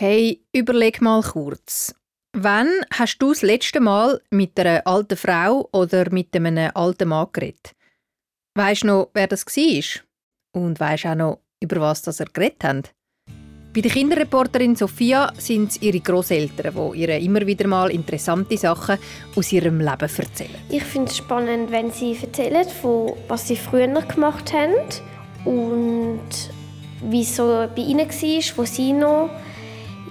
Hey, 0.00 0.44
überleg 0.52 1.02
mal 1.02 1.22
kurz. 1.22 1.92
Wann 2.32 2.68
hast 2.94 3.18
du 3.18 3.30
das 3.30 3.42
letzte 3.42 3.80
Mal 3.80 4.20
mit 4.30 4.56
einer 4.60 4.86
alten 4.86 5.16
Frau 5.16 5.68
oder 5.72 6.08
mit 6.12 6.36
einem 6.36 6.70
alten 6.72 7.08
Mann 7.08 7.26
geredet? 7.32 7.72
Weisst 8.54 8.84
du 8.84 8.86
noch, 8.86 9.10
wer 9.12 9.26
das 9.26 9.44
war? 9.44 10.02
Und 10.52 10.78
weisst 10.78 11.04
auch 11.04 11.16
noch, 11.16 11.40
über 11.60 11.80
was 11.80 12.02
das 12.02 12.20
er 12.20 12.26
geredet 12.26 12.62
haben? 12.62 12.82
Bei 13.74 13.80
der 13.80 13.90
Kinderreporterin 13.90 14.76
Sophia 14.76 15.32
sind 15.36 15.72
es 15.72 15.82
ihre 15.82 15.98
Großeltern, 15.98 16.92
die 16.92 17.00
ihr 17.00 17.18
immer 17.18 17.44
wieder 17.44 17.66
mal 17.66 17.90
interessante 17.90 18.56
Sachen 18.56 18.98
aus 19.34 19.52
ihrem 19.52 19.80
Leben 19.80 19.98
erzählen. 20.16 20.54
Ich 20.70 20.84
finde 20.84 21.10
es 21.10 21.16
spannend, 21.16 21.72
wenn 21.72 21.90
sie 21.90 22.16
erzählen, 22.22 22.64
was 23.26 23.48
sie 23.48 23.56
früher 23.56 23.88
gemacht 23.88 24.52
haben 24.52 24.74
und 25.44 26.20
wie 27.02 27.22
es 27.22 27.34
so 27.34 27.66
bei 27.74 27.82
ihnen 27.82 28.08
war, 28.08 28.58
wo 28.58 28.64
sie 28.64 28.92
noch 28.92 29.30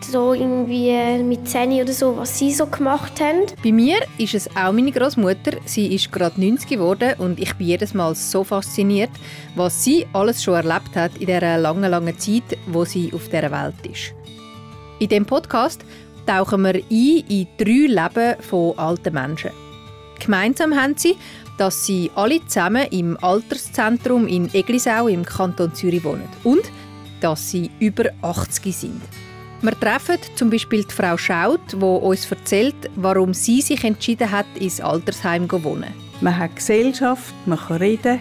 so 0.04 0.34
irgendwie 0.34 1.24
mit 1.24 1.48
10 1.48 1.82
oder 1.82 1.94
so, 1.94 2.18
was 2.18 2.38
sie 2.38 2.52
so 2.52 2.66
gemacht 2.66 3.20
haben. 3.20 3.46
Bei 3.64 3.72
mir 3.72 4.00
ist 4.18 4.34
es 4.34 4.50
auch 4.56 4.72
meine 4.72 4.92
Großmutter. 4.92 5.58
Sie 5.66 5.94
ist 5.94 6.12
gerade 6.12 6.40
90 6.40 6.70
geworden 6.70 7.14
und 7.18 7.40
ich 7.40 7.54
bin 7.56 7.68
jedes 7.68 7.94
Mal 7.94 8.16
so 8.16 8.44
fasziniert, 8.44 9.12
was 9.56 9.84
sie 9.84 10.06
alles 10.14 10.44
schon 10.44 10.56
erlebt 10.56 10.96
hat 10.96 11.18
in 11.20 11.28
der 11.28 11.58
langen, 11.58 11.90
langen 11.90 12.18
Zeit, 12.18 12.58
wo 12.68 12.86
sie 12.86 13.12
auf 13.14 13.30
der 13.30 13.52
Welt 13.52 13.86
ist. 13.92 14.14
In 15.00 15.10
dem 15.10 15.26
Podcast 15.26 15.82
tauchen 16.26 16.62
wir 16.62 16.76
ein 16.76 16.84
in 16.90 17.48
drei 17.58 17.88
Leben 17.88 18.42
von 18.42 18.78
alten 18.78 19.14
Menschen. 19.14 19.52
Gemeinsam 20.20 20.76
haben 20.76 20.96
sie, 20.98 21.16
dass 21.58 21.86
sie 21.86 22.12
alle 22.16 22.46
zusammen 22.46 22.88
im 22.92 23.18
Alterszentrum 23.22 24.28
in 24.28 24.54
Eglisau 24.54 25.08
im 25.08 25.26
Kanton 25.26 25.74
Zürich 25.74 26.04
wohnen 26.04 26.28
und 26.44 26.64
dass 27.22 27.50
sie 27.50 27.72
über 27.80 28.06
80 28.22 28.76
sind. 28.76 29.02
Wir 29.62 29.80
treffen 29.80 30.18
zum 30.36 30.52
Beispiel 30.52 30.84
die 30.84 30.94
Frau 30.94 31.18
Schaut, 31.18 31.74
die 31.74 31.78
uns 31.78 32.30
erzählt, 32.30 32.76
warum 32.96 33.34
sie 33.34 33.62
sich 33.62 33.84
entschieden 33.84 34.30
hat, 34.30 34.46
ins 34.60 34.80
Altersheim 34.80 35.50
zu 35.50 35.64
wohnen. 35.64 35.92
Man 36.22 36.38
hat 36.38 36.56
Gesellschaft, 36.56 37.34
man 37.48 37.58
kann 37.58 37.78
reden, 37.78 38.20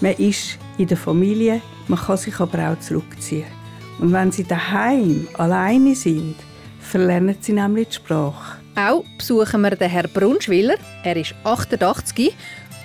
man 0.00 0.12
ist 0.14 0.58
in 0.76 0.86
der 0.86 0.98
Familie, 0.98 1.62
man 1.88 1.98
kann 1.98 2.18
sich 2.18 2.38
aber 2.38 2.70
auch 2.70 2.80
zurückziehen. 2.80 3.46
Und 3.98 4.12
wenn 4.12 4.30
sie 4.30 4.44
daheim 4.44 5.26
alleine 5.38 5.94
sind, 5.94 6.36
verlernen 6.80 7.36
sie 7.40 7.54
nämlich 7.54 7.88
die 7.88 7.94
Sprache. 7.94 8.58
Auch 8.76 9.04
besuchen 9.16 9.62
wir 9.62 9.70
den 9.70 9.88
Herrn 9.88 10.10
Brunschwiller. 10.12 10.76
Er 11.02 11.16
ist 11.16 11.34
88 11.44 12.34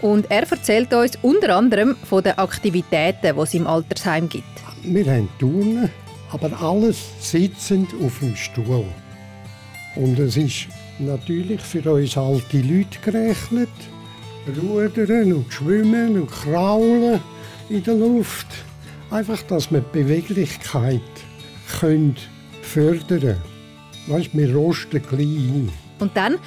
und 0.02 0.30
er 0.30 0.50
erzählt 0.50 0.94
uns 0.94 1.18
unter 1.22 1.56
anderem 1.56 1.98
von 2.08 2.24
den 2.24 2.38
Aktivitäten, 2.38 3.36
die 3.36 3.42
es 3.42 3.54
im 3.54 3.68
Altersheim 3.68 4.30
gibt. 4.30 4.46
Wir 4.84 5.06
haben 5.06 5.28
Turnen, 5.40 5.90
aber 6.32 6.62
alles 6.62 6.98
sitzend 7.20 7.90
auf 8.04 8.20
dem 8.20 8.36
Stuhl. 8.36 8.86
Und 9.96 10.20
es 10.20 10.38
ist 10.38 10.68
natürlich 11.00 11.62
für 11.62 11.92
uns 11.92 12.18
alte 12.18 12.62
Leute 12.62 13.00
gerechnet. 13.04 13.70
Rudern 14.62 15.34
und 15.34 15.54
schwimmen 15.54 16.22
und 16.22 16.32
kraulen 16.32 17.20
in 17.70 17.84
der 17.84 17.96
Luft. 17.96 18.48
Einfach, 19.12 19.42
dass 19.44 19.72
wir 19.72 19.82
die 19.82 20.00
Beweglichkeit 20.00 21.02
können 21.80 22.16
fördern 22.62 23.38
können. 24.08 24.30
wir 24.34 24.56
rosten 24.56 25.02
gleich 25.02 25.22
ein. 25.22 25.72
Und 26.00 26.16
dann, 26.16 26.38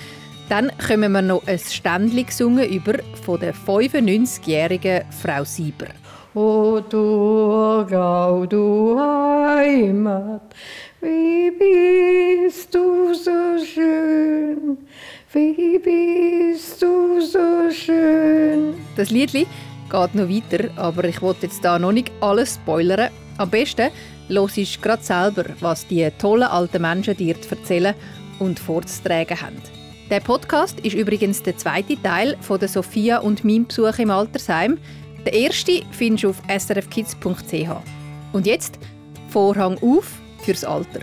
dann 0.49 0.71
kommen 0.79 1.13
wir 1.13 1.23
noch 1.23 1.47
ein 1.47 1.59
Ständchen 1.59 2.27
gesungen 2.27 2.69
über 2.69 2.95
von 3.25 3.41
der 3.41 3.55
95-jährigen 3.55 5.03
Frau 5.11 5.45
Sieber. 5.45 5.89
O 6.35 6.81
Thurgau, 6.81 8.47
du 8.47 8.99
Heimat, 8.99 10.55
wie 11.03 11.51
bist 11.51 12.75
du 12.75 13.13
so 13.13 13.63
schön, 13.63 14.79
wie 15.35 15.79
bist 15.79 16.81
du 16.81 17.21
so 17.21 17.71
schön. 17.71 18.73
Das 18.97 19.11
Liedli 19.11 19.47
geht 19.91 20.15
noch 20.15 20.29
weiter, 20.31 20.71
aber 20.77 21.05
ich 21.05 21.21
wollte 21.21 21.45
jetzt 21.45 21.63
da 21.63 21.79
noch 21.79 21.93
nicht 21.93 22.11
alles 22.23 22.55
spoilern. 22.55 23.11
Am 23.37 23.51
besten 23.51 23.91
los 24.31 24.57
ich 24.57 24.81
gerade 24.81 25.03
selber, 25.03 25.45
was 25.61 25.87
die 25.87 26.11
tollen 26.19 26.45
alten 26.45 26.81
Menschen 26.81 27.15
dir 27.15 27.37
erzählen 27.51 27.95
und 28.39 28.59
vorzutragen 28.59 29.39
haben. 29.39 29.61
Der 30.09 30.21
Podcast 30.21 30.81
ist 30.81 30.95
übrigens 30.95 31.43
der 31.43 31.59
zweite 31.59 32.01
Teil 32.03 32.37
von 32.41 32.59
der 32.59 32.69
Sophia 32.69 33.19
und 33.19 33.45
meinem 33.45 33.67
Besuch 33.67 33.99
im 33.99 34.11
Altersheim. 34.11 34.79
Der 35.25 35.33
erste 35.33 35.83
findest 35.93 36.25
du 36.25 36.31
auf 36.31 36.43
srfkids.ch. 36.49 37.71
Und 38.33 38.47
jetzt 38.47 38.79
Vorhang 39.29 39.79
auf 39.79 40.21
fürs 40.43 40.65
Alter. 40.65 41.01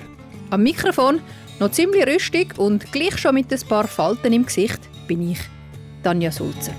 Am 0.50 0.64
Mikrofon 0.64 1.20
noch 1.60 1.72
ziemlich 1.72 2.06
rüstig 2.06 2.58
und 2.58 2.92
gleich 2.92 3.18
schon 3.18 3.36
mit 3.36 3.52
ein 3.52 3.60
paar 3.68 3.88
Falten 3.88 4.34
im 4.34 4.46
Gesicht 4.46 4.80
bin 5.08 5.32
ich, 5.32 5.40
Tanja 6.04 6.32
Sulzer. 6.32 6.74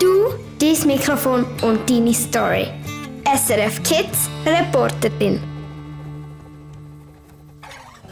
Du, 0.00 0.34
dein 0.58 0.86
Mikrofon 0.86 1.44
und 1.62 1.88
deine 1.88 2.14
Story. 2.14 2.68
SRF 3.24 3.82
Kids 3.82 4.30
Reporterin. 4.46 5.40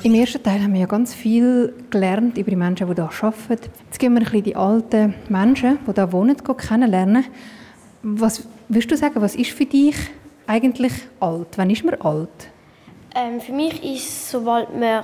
Im 0.03 0.15
ersten 0.15 0.43
Teil 0.43 0.63
haben 0.63 0.73
wir 0.73 0.81
ja 0.81 0.87
ganz 0.87 1.15
viel 1.15 1.73
gelernt 1.91 2.39
über 2.39 2.51
die 2.51 2.57
Menschen, 2.57 2.87
die 2.89 2.95
hier 2.95 3.05
arbeiten. 3.23 3.71
Jetzt 3.85 3.99
gehen 3.99 4.15
wir 4.15 4.21
ein 4.21 4.25
bisschen 4.25 4.45
die 4.45 4.57
alten 4.57 5.15
Menschen, 5.29 5.79
die 5.87 5.93
hier 5.93 6.13
wohnen, 6.13 6.37
kennenlernen. 6.37 7.25
Was 8.09 8.45
würdest 8.69 8.93
du 8.93 8.97
sagen, 8.97 9.21
was 9.21 9.35
ist 9.35 9.51
für 9.51 9.65
dich 9.65 9.97
eigentlich 10.47 10.93
alt? 11.19 11.49
Wann 11.57 11.71
ist 11.71 11.83
man 11.85 11.97
alt? 11.97 12.29
Ähm, 13.17 13.41
für 13.41 13.51
mich 13.51 13.83
ist 13.83 14.09
es, 14.09 14.31
sobald 14.31 14.79
man 14.79 15.03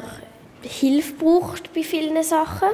Hilfe 0.62 1.14
braucht 1.14 1.74
bei 1.74 1.82
vielen 1.82 2.22
Sachen 2.22 2.68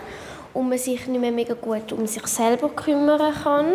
und 0.52 0.68
man 0.68 0.76
sich 0.76 1.06
nicht 1.06 1.18
mehr 1.18 1.32
mega 1.32 1.54
gut 1.54 1.94
um 1.94 2.06
sich 2.06 2.26
selber 2.26 2.68
kümmern 2.68 3.32
kann. 3.42 3.72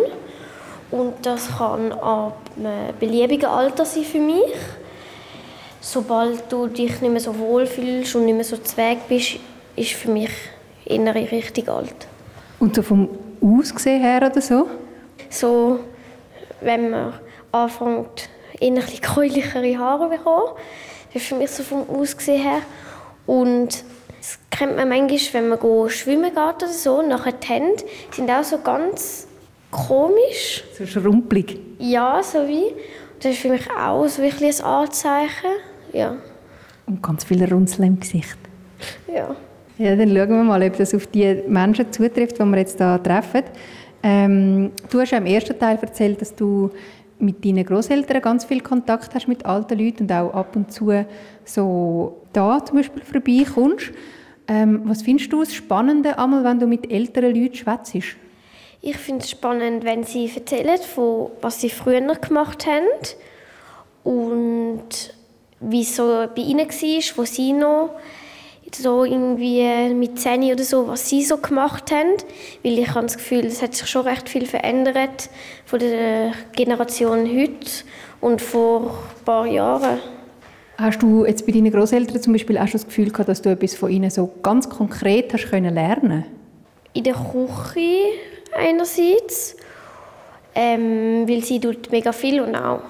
Und 0.92 1.14
das 1.24 1.58
kann 1.58 1.92
ab 1.92 2.38
einem 2.56 2.94
beliebigen 3.00 3.50
Alter 3.50 3.84
sein 3.84 4.04
für 4.04 4.20
mich. 4.20 4.54
Sobald 5.82 6.52
du 6.52 6.68
dich 6.68 7.02
nicht 7.02 7.12
mehr 7.12 7.20
so 7.20 7.36
wohl 7.40 7.66
fühlst 7.66 8.16
und 8.16 8.26
nicht 8.26 8.36
mehr 8.36 8.44
so 8.44 8.58
zweig 8.58 9.08
bist, 9.08 9.40
ist 9.76 9.94
für 9.94 10.12
mich 10.12 10.30
innere 10.86 11.32
richtig 11.32 11.68
alt. 11.68 11.96
Und 12.60 12.76
so 12.76 12.84
vom 12.84 13.10
Aussehen 13.42 14.02
her 14.04 14.30
oder 14.30 14.40
so? 14.40 14.68
So 15.32 15.80
wenn 16.64 16.90
man 16.90 17.14
anfängt, 17.52 18.30
innerlich 18.60 19.02
gräulichere 19.02 19.78
Haare 19.78 20.10
zu 20.10 20.18
bekommen. 20.18 20.52
Das 21.14 21.22
ist 21.22 21.30
für 21.30 21.36
mich 21.36 21.52
so 21.52 21.64
vom 21.64 21.90
Aussehen 21.90 22.42
her. 22.42 22.62
Und 23.26 23.84
das 24.18 24.40
kennt 24.50 24.76
man 24.76 24.90
manchmal, 24.90 25.44
wenn 25.44 25.50
man 25.50 25.90
schwimmen 25.90 26.30
geht 26.30 26.38
oder 26.38 26.68
so, 26.68 27.02
nachher 27.02 27.34
die 27.34 27.48
Hände 27.48 27.84
sind 28.12 28.30
auch 28.30 28.44
so 28.44 28.60
ganz 28.60 29.28
komisch. 29.70 30.64
So 30.78 30.86
schrumpelig? 30.86 31.60
Ja, 31.80 32.22
so 32.24 32.48
wie. 32.48 32.74
Das 33.20 33.34
ist 33.34 33.42
für 33.42 33.50
mich 33.50 33.70
auch 33.72 34.08
so 34.08 34.22
ein, 34.22 34.32
ein 34.32 34.64
Anzeichen. 34.64 35.52
Ja. 35.94 36.16
Und 36.86 37.02
ganz 37.02 37.24
viele 37.24 37.50
Runzeln 37.50 37.88
im 37.88 38.00
Gesicht. 38.00 38.38
Ja. 39.14 39.36
Ja, 39.78 39.96
dann 39.96 40.10
schauen 40.10 40.30
wir 40.30 40.44
mal, 40.44 40.62
ob 40.62 40.78
das 40.78 40.94
auf 40.94 41.08
die 41.08 41.42
Menschen 41.48 41.92
zutrifft, 41.92 42.40
die 42.40 42.44
wir 42.46 42.58
jetzt 42.58 42.78
hier 42.78 43.02
treffen. 43.02 43.44
Ähm, 44.04 44.72
du 44.90 45.00
hast 45.00 45.12
ja 45.12 45.18
im 45.18 45.26
ersten 45.26 45.58
Teil 45.58 45.80
erzählt, 45.82 46.22
dass 46.22 46.36
du 46.36 46.70
mit 47.20 47.44
deinen 47.44 47.66
Großeltern 47.66 48.22
ganz 48.22 48.44
viel 48.46 48.60
Kontakt 48.60 49.16
hast 49.16 49.28
mit 49.28 49.46
alten 49.46 49.80
Leuten 49.80 50.04
und 50.04 50.12
auch 50.12 50.34
ab 50.34 50.56
und 50.56 50.72
zu 50.72 50.92
so 51.46 52.22
da 52.34 52.64
zum 52.64 52.78
Beispiel 52.78 53.02
vorbeikommst. 53.02 53.92
Ähm, 54.48 54.82
was 54.84 55.04
findest 55.04 55.32
du 55.32 55.40
das 55.40 55.54
Spannende, 55.54 56.18
einmal, 56.20 56.44
wenn 56.44 56.60
du 56.60 56.68
mit 56.68 56.92
älteren 56.92 57.34
Leuten 57.34 57.56
schwätzt? 57.56 57.96
Ich 58.82 58.98
finde 58.98 59.24
es 59.24 59.32
spannend, 59.32 59.86
wenn 59.86 60.04
sie 60.04 60.30
erzählen, 60.36 60.78
von 60.80 61.32
was 61.42 61.62
sie 61.62 61.70
früher 61.70 62.02
gemacht 62.02 62.68
haben 62.68 62.86
und 64.04 65.14
wie 65.62 65.82
es 65.82 65.96
so 65.96 66.28
bei 66.36 66.42
ihnen 66.42 66.68
war, 66.68 67.18
wo 67.18 67.24
sie 67.24 67.54
noch 67.54 67.92
so 68.76 69.04
irgendwie 69.04 69.94
mit 69.94 70.20
10 70.20 70.44
oder 70.52 70.64
so, 70.64 70.88
was 70.88 71.10
sie 71.10 71.24
so 71.24 71.38
gemacht 71.38 71.92
haben. 71.92 72.18
Weil 72.64 72.80
ich 72.80 72.90
habe 72.90 73.06
das 73.06 73.18
Gefühl, 73.18 73.46
es 73.46 73.62
hat 73.62 73.76
sich 73.76 73.88
schon 73.88 74.08
recht 74.08 74.30
viel 74.30 74.46
verändert 74.46 75.30
von 75.66 75.80
der 75.80 76.34
Generation 76.56 77.28
heute 77.28 77.72
und 78.22 78.42
vor 78.42 78.82
ein 78.82 79.26
paar 79.26 79.46
Jahren. 79.46 80.00
Hast 80.78 81.04
du 81.04 81.26
jetzt 81.26 81.46
bei 81.46 81.52
deinen 81.52 81.72
Großeltern 81.72 82.22
zum 82.22 82.34
Beispiel 82.34 82.58
auch 82.58 82.68
schon 82.68 82.80
das 82.80 82.86
Gefühl 82.86 83.12
gehabt, 83.12 83.30
dass 83.30 83.42
du 83.42 83.50
etwas 83.50 83.76
von 83.76 83.92
ihnen 83.92 84.10
so 84.10 84.32
ganz 84.42 84.68
konkret 84.70 85.32
hast 85.34 85.50
können 85.50 85.74
lernen? 85.74 86.26
In 86.94 87.04
der 87.04 87.14
Küche 87.14 88.10
einerseits, 88.56 89.56
ähm, 90.56 91.28
weil 91.28 91.44
sie 91.44 91.60
tut 91.60 91.92
mega 91.92 92.12
viel 92.12 92.42
und 92.42 92.56
auch 92.56 92.82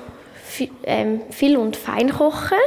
viel, 0.44 0.70
ähm, 0.84 1.22
viel 1.30 1.58
und 1.58 1.76
fein 1.76 2.10
kochen. 2.10 2.58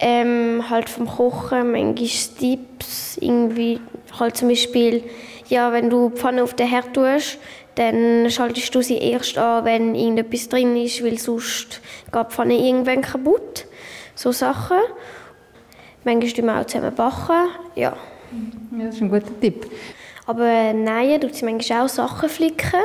Ähm, 0.00 0.64
halt 0.70 0.88
vom 0.88 1.08
Kochen, 1.08 1.72
manchmal 1.72 2.08
Tipps, 2.38 3.18
irgendwie 3.20 3.80
halt 4.18 4.36
zum 4.36 4.48
Beispiel, 4.48 5.02
ja, 5.48 5.72
wenn 5.72 5.90
du 5.90 6.10
die 6.10 6.16
Pfanne 6.16 6.42
auf 6.42 6.54
den 6.54 6.68
Herd 6.68 6.94
tust, 6.94 7.38
dann 7.74 8.30
schaltest 8.30 8.74
du 8.74 8.82
sie 8.82 8.98
erst 8.98 9.38
an, 9.38 9.64
wenn 9.64 9.94
irgendetwas 9.94 10.48
drin 10.48 10.76
ist, 10.76 11.02
weil 11.04 11.18
sonst 11.18 11.80
geht 12.12 12.26
die 12.30 12.34
Pfanne 12.34 12.54
irgendwann 12.54 13.02
kaputt. 13.02 13.66
So 14.14 14.32
Sachen. 14.32 14.78
Manchmal 16.04 16.32
tun 16.32 16.46
wir 16.46 16.60
auch 16.60 16.66
zusammen 16.66 16.94
backen. 16.94 17.48
Ja. 17.76 17.96
Ja, 18.76 18.84
das 18.84 18.96
ist 18.96 19.02
ein 19.02 19.10
guter 19.10 19.40
Tipp. 19.40 19.70
Aber 20.26 20.72
nähen 20.72 21.20
tut 21.20 21.34
sie 21.34 21.44
manchmal 21.44 21.84
auch 21.84 21.88
Sachen 21.88 22.28
flicken. 22.28 22.80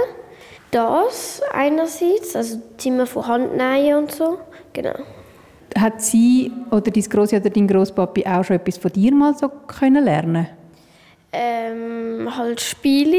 Das 0.72 1.42
einerseits, 1.52 2.36
also 2.36 2.62
Zimmer 2.78 3.06
von 3.06 3.28
Hand 3.28 3.58
nähen 3.58 3.98
und 3.98 4.12
so. 4.12 4.40
Genau. 4.74 4.96
Hat 5.78 6.02
sie 6.02 6.52
oder 6.70 6.92
dein 6.92 7.04
Grossi 7.04 7.36
oder 7.36 7.50
dein 7.50 7.68
Grosspapi 7.68 8.26
auch 8.26 8.44
schon 8.44 8.58
etwas 8.58 8.78
von 8.78 8.92
dir 8.92 9.14
mal 9.14 9.36
so 9.36 9.50
können 9.50 10.04
lernen? 10.04 10.48
Ähm, 11.32 12.30
halt 12.38 12.62
Spiele, 12.62 13.18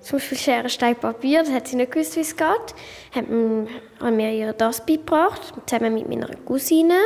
zum 0.00 0.18
Beispiel 0.18 0.38
Schere, 0.38 0.68
Stein, 0.68 0.96
Papier, 0.96 1.44
das 1.44 1.52
hat 1.52 1.68
sie 1.68 1.76
nicht 1.76 1.92
gewusst, 1.92 2.16
wie 2.16 2.20
es 2.20 2.36
geht. 2.36 2.46
Haben 3.14 3.68
mir 4.16 4.32
ihr 4.32 4.52
das 4.52 4.84
beigebracht, 4.84 5.54
zusammen 5.66 5.94
mit 5.94 6.08
meiner 6.08 6.28
Cousine. 6.44 6.98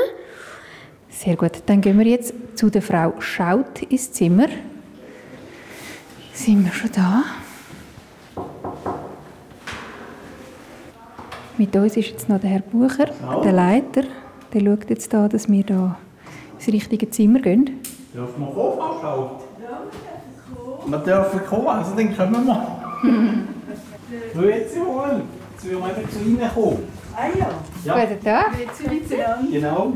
Sehr 1.10 1.36
gut. 1.36 1.62
Dann 1.66 1.80
gehen 1.80 1.98
wir 1.98 2.06
jetzt 2.06 2.34
zu 2.54 2.70
der 2.70 2.82
Frau 2.82 3.14
Schaut 3.20 3.82
ins 3.82 4.12
Zimmer. 4.12 4.48
Sind 6.32 6.64
wir 6.64 6.72
schon 6.72 6.92
da? 6.92 7.24
Mit 11.58 11.74
uns 11.74 11.96
ist 11.96 12.10
jetzt 12.10 12.28
noch 12.28 12.40
der 12.40 12.50
Herr 12.50 12.60
Bucher, 12.60 13.06
der 13.42 13.52
Leiter. 13.52 14.04
Der 14.52 14.60
schaut 14.60 14.88
jetzt 14.90 15.12
da, 15.12 15.28
dass 15.28 15.48
wir 15.48 15.64
da 15.64 15.98
ins 16.58 16.68
richtige 16.68 17.10
Zimmer 17.10 17.40
gehen. 17.40 17.80
Dürfen 18.14 18.40
wir 18.40 18.46
kommen, 18.46 18.76
Frau 18.78 19.00
Schaut? 19.00 19.40
Ja, 19.62 20.90
wir 20.90 20.98
dürfen 20.98 21.46
kommen, 21.46 21.66
also 21.68 21.94
dann 21.96 22.16
kommen 22.16 22.46
wir. 22.46 22.78
Grüezi 24.34 24.80
wohl. 24.80 25.22
Jetzt 25.62 25.74
wollen 25.74 25.82
wir 25.84 25.98
eben 25.98 26.10
zu 26.10 26.18
Ihnen 26.20 26.50
kommen. 26.54 26.82
Ah 27.14 27.26
ja, 27.38 27.48
Ja, 27.84 28.04
Guten 28.06 28.24
Tag. 28.24 28.52
genau. 29.50 29.92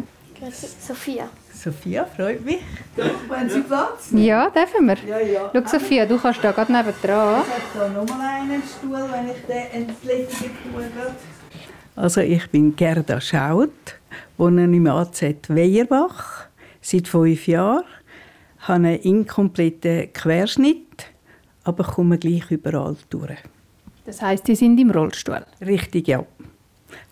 Sophia. 0.81 1.25
Sophia, 1.53 2.07
freut 2.17 2.43
mich. 2.45 2.61
Wenn 2.97 3.51
Sie 3.51 3.61
Platz 3.61 4.09
Ja, 4.13 4.49
dürfen 4.49 4.87
wir. 4.87 4.97
Ja, 5.07 5.19
ja. 5.21 5.51
Schau, 5.53 5.79
Sophia, 5.79 6.07
du 6.07 6.19
kannst 6.19 6.43
da 6.43 6.51
gerade 6.53 6.73
neben 6.73 6.95
dran. 7.03 7.43
Ich 7.43 7.79
habe 7.79 7.93
da 7.95 8.01
nochmal 8.01 8.41
einen 8.41 8.63
Stuhl, 8.63 8.99
wenn 9.13 9.29
ich 9.31 9.45
den 9.47 9.83
entledige 9.83 10.29
tue. 10.63 10.85
Also 11.95 12.23
ich 12.23 12.49
bin 12.51 12.75
Gerda 12.75 13.21
Schaut, 13.21 13.69
wohne 14.41 14.65
im 14.65 14.87
AZ 14.87 15.23
Weyerbach 15.49 16.47
seit 16.81 17.09
fünf 17.09 17.47
Jahren, 17.47 17.85
habe 18.61 18.75
einen 18.75 18.99
inkompletten 19.01 20.13
Querschnitt, 20.15 21.07
aber 21.65 21.85
komme 21.85 22.17
gleich 22.17 22.51
überall 22.51 22.97
durch. 23.11 23.39
Das 24.07 24.23
heisst, 24.23 24.47
Sie 24.47 24.55
sind 24.55 24.81
im 24.81 24.91
Rollstuhl. 24.91 25.45
Richtig, 25.61 26.09
ja. 26.09 26.25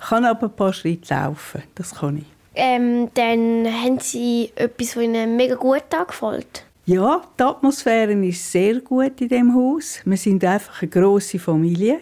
Ich 0.01 0.07
kann 0.09 0.25
aber 0.25 0.47
ein 0.47 0.57
paar 0.57 0.73
Schritte 0.73 1.15
laufen, 1.15 1.63
das 1.75 1.95
kann 1.95 2.17
ich. 2.17 2.25
Ähm, 2.55 3.11
dann 3.15 3.67
haben 3.67 4.01
sie 4.01 4.51
etwas, 4.57 4.97
was 4.97 5.05
ihnen 5.05 5.37
mega 5.37 5.55
gut 5.55 5.85
gefällt. 6.09 6.65
Ja, 6.87 7.23
die 7.39 7.43
Atmosphäre 7.45 8.13
ist 8.25 8.51
sehr 8.51 8.81
gut 8.81 9.21
in 9.21 9.29
dem 9.29 9.55
Haus. 9.55 10.01
Wir 10.05 10.17
sind 10.17 10.43
einfach 10.45 10.81
eine 10.81 10.91
große 10.91 11.39
Familie. 11.39 12.01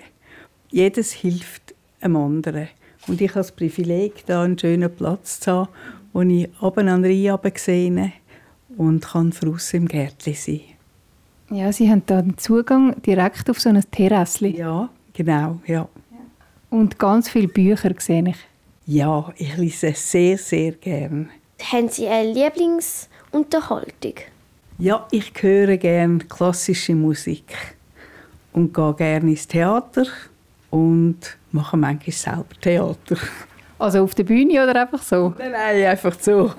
Jedes 0.70 1.12
hilft 1.12 1.74
einem 2.00 2.16
anderen. 2.16 2.68
Und 3.08 3.20
ich 3.20 3.30
habe 3.30 3.40
das 3.40 3.52
Privileg, 3.52 4.26
da 4.26 4.42
einen 4.42 4.58
schönen 4.58 4.94
Platz 4.94 5.40
zu 5.40 5.52
haben, 5.52 5.68
wo 6.12 6.22
ich 6.22 6.48
oben 6.60 6.88
an 6.88 7.02
den 7.02 7.30
Rhein 7.30 7.52
gesehen 7.52 8.12
und 8.76 9.04
kann 9.04 9.30
draussen 9.30 9.76
im 9.82 9.88
Gärtchen 9.88 10.34
sein. 10.34 10.60
Ja, 11.50 11.72
Sie 11.72 11.88
haben 11.88 12.02
da 12.06 12.22
den 12.22 12.36
Zugang 12.38 13.00
direkt 13.02 13.48
auf 13.48 13.60
so 13.60 13.68
ein 13.68 13.82
Terrassli. 13.90 14.56
Ja, 14.56 14.88
genau, 15.12 15.60
ja. 15.66 15.88
Und 16.70 16.98
ganz 16.98 17.28
viele 17.28 17.48
Bücher 17.48 17.94
sehe 17.98 18.28
ich. 18.28 18.36
Ja, 18.86 19.32
ich 19.36 19.56
lese 19.56 19.92
sehr, 19.94 20.38
sehr 20.38 20.72
gern. 20.72 21.30
Haben 21.72 21.88
sie 21.88 22.08
eine 22.08 22.32
Lieblingsunterhaltung? 22.32 24.14
Ja, 24.78 25.06
ich 25.10 25.32
höre 25.40 25.76
gern 25.76 26.28
klassische 26.28 26.94
Musik 26.94 27.54
und 28.52 28.74
gehe 28.74 28.94
gerne 28.94 29.30
ins 29.30 29.46
Theater 29.46 30.06
und 30.70 31.16
mache 31.56 31.76
manchmal 31.76 32.12
selber 32.12 32.60
Theater. 32.60 33.16
Also 33.78 34.02
auf 34.02 34.14
der 34.14 34.24
Bühne 34.24 34.62
oder 34.62 34.80
einfach 34.80 35.02
so? 35.02 35.34
Nein, 35.36 35.52
nein, 35.52 35.84
einfach 35.84 36.16
so. 36.18 36.54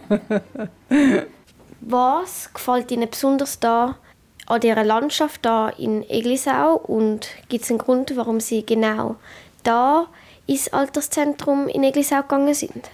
Was 1.81 2.53
gefällt 2.53 2.91
ihnen 2.91 3.09
besonders 3.09 3.59
da 3.59 3.97
an 4.45 4.61
dieser 4.61 4.83
Landschaft 4.83 5.43
da 5.43 5.69
in 5.69 6.07
Eglisau 6.07 6.75
und 6.75 7.29
gibt 7.49 7.63
es 7.63 7.71
einen 7.71 7.79
Grund, 7.79 8.15
warum 8.15 8.39
sie 8.39 8.63
genau 8.63 9.15
da 9.63 10.05
ins 10.45 10.71
Alterszentrum 10.71 11.67
in 11.67 11.83
Eglisau 11.83 12.21
gegangen 12.21 12.53
sind? 12.53 12.91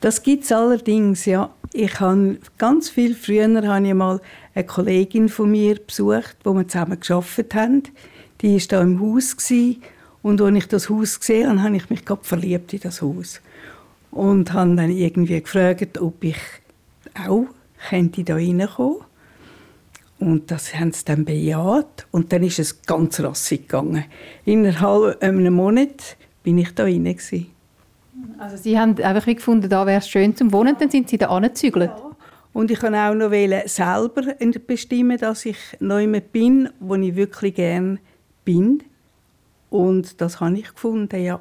Das 0.00 0.22
gibt 0.22 0.44
es 0.44 0.52
allerdings, 0.52 1.26
ja. 1.26 1.50
Ich 1.74 2.00
habe 2.00 2.38
ganz 2.56 2.88
viel 2.88 3.14
früher 3.14 3.44
habe 3.68 3.86
ich 3.86 3.94
mal 3.94 4.20
eine 4.54 4.64
Kollegin 4.64 5.28
von 5.28 5.50
mir 5.50 5.74
besucht, 5.74 6.36
wo 6.44 6.54
wir 6.54 6.66
zusammen 6.66 6.98
geschafft 6.98 7.54
haben. 7.54 7.82
Die 8.40 8.54
war 8.54 8.66
da 8.68 8.82
im 8.82 9.00
Haus. 9.00 9.36
Und 10.22 10.40
als 10.40 10.56
ich 10.56 10.68
das 10.68 10.90
Haus 10.90 11.20
gesehen 11.20 11.48
habe, 11.48 11.62
habe 11.62 11.76
ich 11.76 11.90
mich 11.90 12.04
gerade 12.04 12.24
verliebt 12.24 12.72
in 12.72 12.80
das 12.80 13.02
Haus 13.02 13.40
und 14.10 14.52
habe 14.52 14.74
dann 14.74 14.90
irgendwie 14.90 15.40
gefragt, 15.40 15.98
ob 15.98 16.22
ich 16.24 16.38
auch 17.26 17.46
könnte 17.88 18.24
da 18.24 18.34
reinkommen. 18.34 18.98
Und 20.18 20.50
das 20.50 20.74
haben 20.74 20.92
sie 20.92 21.04
dann 21.04 21.24
bejaht 21.24 22.06
und 22.10 22.32
dann 22.32 22.42
ist 22.42 22.58
es 22.58 22.82
ganz 22.82 23.20
rassig 23.20 23.68
gegangen. 23.68 24.04
Innerhalb 24.44 25.22
einem 25.22 25.54
Monat 25.54 26.16
bin 26.42 26.58
ich 26.58 26.74
da 26.74 26.84
rein 26.84 27.04
gewesen. 27.04 27.46
Also 28.38 28.56
Sie 28.56 28.78
haben 28.78 29.00
einfach 29.00 29.26
wie 29.28 29.36
gefunden, 29.36 29.68
da 29.68 29.86
wäre 29.86 29.98
es 29.98 30.08
schön 30.08 30.34
zum 30.34 30.52
Wohnen, 30.52 30.76
dann 30.78 30.90
sind 30.90 31.08
Sie 31.08 31.18
da 31.18 31.28
angezügelt. 31.28 31.92
Und 32.52 32.70
ich 32.72 32.80
kann 32.80 32.94
auch 32.94 33.14
noch 33.14 33.30
wählen, 33.30 33.62
selber 33.66 34.22
bestimmen, 34.66 35.18
dass 35.18 35.46
ich 35.46 35.58
neu 35.78 36.20
bin, 36.20 36.68
wo 36.80 36.96
ich 36.96 37.14
wirklich 37.14 37.54
gern 37.54 38.00
bin. 38.44 38.82
Und 39.70 40.20
das 40.20 40.40
habe 40.40 40.58
ich 40.58 40.72
gefunden, 40.72 41.22
ja. 41.22 41.40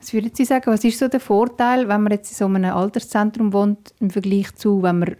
Was 0.00 0.12
würden 0.12 0.30
Sie 0.34 0.44
sagen, 0.44 0.66
was 0.66 0.84
ist 0.84 0.98
so 0.98 1.08
der 1.08 1.20
Vorteil, 1.20 1.88
wenn 1.88 2.02
man 2.02 2.12
jetzt 2.12 2.30
in 2.30 2.36
so 2.36 2.44
einem 2.44 2.72
Alterszentrum 2.72 3.52
wohnt, 3.52 3.94
im 4.00 4.10
Vergleich 4.10 4.54
zu, 4.54 4.82
wenn 4.82 4.98
man 5.00 5.16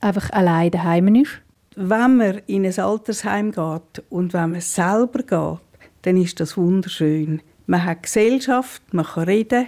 einfach 0.00 0.30
allein 0.30 0.70
daheim 0.70 1.14
ist? 1.14 1.40
Wenn 1.76 2.16
man 2.16 2.38
in 2.46 2.66
ein 2.66 2.78
Altersheim 2.78 3.52
geht 3.52 4.04
und 4.10 4.32
wenn 4.32 4.50
man 4.50 4.60
selber 4.60 5.22
geht, 5.22 5.60
dann 6.02 6.16
ist 6.16 6.40
das 6.40 6.56
wunderschön. 6.56 7.40
Man 7.66 7.84
hat 7.84 8.02
Gesellschaft, 8.02 8.82
man 8.92 9.04
kann 9.04 9.24
reden, 9.24 9.66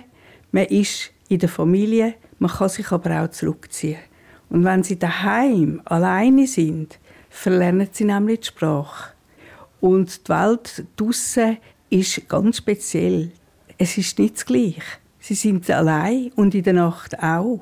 man 0.52 0.64
ist 0.64 1.12
in 1.28 1.38
der 1.38 1.48
Familie, 1.48 2.14
man 2.38 2.50
kann 2.50 2.68
sich 2.68 2.90
aber 2.90 3.22
auch 3.22 3.30
zurückziehen. 3.30 3.98
Und 4.48 4.64
wenn 4.64 4.82
sie 4.82 4.98
daheim 4.98 5.80
alleine 5.84 6.46
sind, 6.46 6.98
verlernen 7.28 7.88
sie 7.92 8.04
nämlich 8.04 8.40
die 8.40 8.46
Sprache. 8.48 9.12
Und 9.80 10.26
die 10.26 10.32
Welt 10.32 10.84
draussen 10.96 11.58
ist 11.90 12.28
ganz 12.28 12.58
speziell. 12.58 13.32
Es 13.76 13.98
ist 13.98 14.18
nicht 14.18 14.36
das 14.36 14.46
Gleiche. 14.46 14.82
Sie 15.18 15.34
sind 15.34 15.68
allein 15.70 16.30
und 16.36 16.54
in 16.54 16.62
der 16.62 16.72
Nacht 16.72 17.22
auch. 17.22 17.60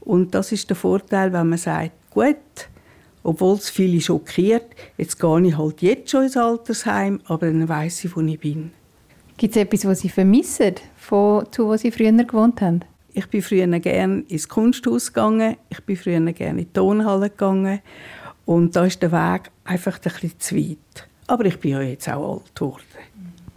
Und 0.00 0.34
das 0.34 0.52
ist 0.52 0.68
der 0.68 0.76
Vorteil, 0.76 1.32
wenn 1.32 1.48
man 1.48 1.58
sagt, 1.58 1.92
gut, 2.10 2.36
obwohl 3.22 3.56
es 3.56 3.70
viele 3.70 4.00
schockiert, 4.00 4.66
jetzt 4.96 5.18
gehe 5.20 5.46
ich 5.46 5.56
halt 5.56 5.82
jetzt 5.82 6.10
schon 6.10 6.24
ins 6.24 6.36
Altersheim, 6.36 7.20
aber 7.26 7.46
dann 7.46 7.68
weiss 7.68 8.04
ich, 8.04 8.16
wo 8.16 8.20
ich 8.20 8.40
bin. 8.40 8.72
Gibt 9.36 9.56
es 9.56 9.62
etwas, 9.62 9.84
was 9.84 10.00
Sie 10.00 10.08
vermissen, 10.08 10.74
von, 10.96 11.50
zu 11.52 11.66
wo 11.66 11.76
Sie 11.76 11.90
früher 11.90 12.12
gewohnt 12.12 12.60
haben? 12.60 12.80
Ich 13.12 13.26
bin 13.26 13.42
früher 13.42 13.66
gerne 13.80 14.24
ins 14.28 14.48
Kunsthaus 14.48 15.12
gegangen, 15.12 15.56
ich 15.68 15.82
bin 15.84 15.96
früher 15.96 16.20
gerne 16.32 16.60
in 16.60 16.66
die 16.66 16.72
Tonhalle 16.72 17.30
gegangen 17.30 17.80
und 18.46 18.76
da 18.76 18.84
ist 18.84 19.02
der 19.02 19.12
Weg 19.12 19.50
einfach 19.64 19.96
ein 19.96 20.02
bisschen 20.02 20.38
zu 20.38 20.56
weit. 20.56 21.08
Aber 21.26 21.44
ich 21.44 21.58
bin 21.58 21.72
ja 21.72 21.82
jetzt 21.82 22.08
auch 22.08 22.40
alt 22.40 22.54
geworden. 22.54 22.82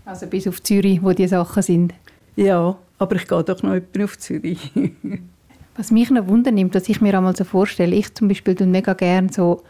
Also 0.05 0.27
bis 0.27 0.48
auf 0.48 0.62
Zürich, 0.62 1.01
wo 1.01 1.12
die 1.12 1.27
Sachen 1.27 1.63
sind. 1.63 1.93
Ja, 2.36 2.77
aber 2.98 3.15
ich 3.15 3.27
gehe 3.27 3.43
doch 3.43 3.63
noch 3.63 3.74
etwa 3.74 4.03
auf 4.03 4.17
Zürich. 4.17 4.72
Was 5.75 5.91
mich 5.91 6.12
noch 6.12 6.27
wundernimmt, 6.27 6.75
was 6.75 6.88
ich 6.88 7.01
mir 7.01 7.17
einmal 7.17 7.36
so 7.36 7.43
vorstelle, 7.43 7.95
ich 7.95 8.13
zum 8.13 8.27
Beispiel 8.27 8.53
tue 8.53 8.67
mega 8.67 8.93
gerne 8.93 9.33
so 9.33 9.63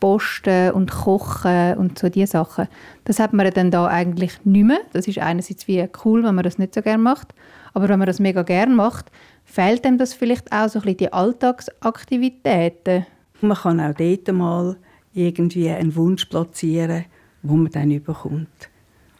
Posten 0.00 0.72
und 0.72 0.90
Kochen 0.90 1.74
und 1.74 1.96
so 1.96 2.08
diese 2.08 2.32
Sachen. 2.32 2.66
Das 3.04 3.20
hat 3.20 3.32
man 3.32 3.48
dann 3.52 3.70
da 3.70 3.86
eigentlich 3.86 4.44
nicht 4.44 4.64
mehr. 4.64 4.80
Das 4.92 5.06
ist 5.06 5.20
einerseits 5.20 5.68
wie 5.68 5.86
cool, 6.04 6.24
wenn 6.24 6.34
man 6.34 6.42
das 6.42 6.58
nicht 6.58 6.74
so 6.74 6.82
gerne 6.82 7.02
macht. 7.02 7.34
Aber 7.72 7.88
wenn 7.88 8.00
man 8.00 8.06
das 8.06 8.18
mega 8.18 8.42
gerne 8.42 8.74
macht, 8.74 9.12
fehlt 9.44 9.86
einem 9.86 9.98
das 9.98 10.12
vielleicht 10.12 10.50
auch 10.50 10.68
so 10.68 10.80
ein 10.80 10.82
bisschen 10.82 10.96
die 10.98 11.12
Alltagsaktivitäten. 11.12 13.06
Man 13.40 13.56
kann 13.56 13.80
auch 13.80 13.94
dort 13.94 14.32
mal 14.32 14.76
irgendwie 15.14 15.70
einen 15.70 15.94
Wunsch 15.94 16.24
platzieren, 16.24 17.04
wo 17.42 17.54
man 17.54 17.70
dann 17.70 17.92
überkommt. 17.92 18.68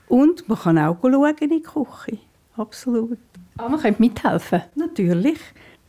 Und 0.08 0.48
man 0.48 0.58
kann 0.58 0.78
auch 0.78 0.96
schauen 1.02 1.36
in 1.40 1.50
die 1.50 1.62
Küche. 1.62 2.18
Absolut. 2.56 3.18
Aber 3.56 3.68
man 3.70 3.80
könnte 3.80 4.00
mithelfen. 4.00 4.62
Natürlich. 4.74 5.38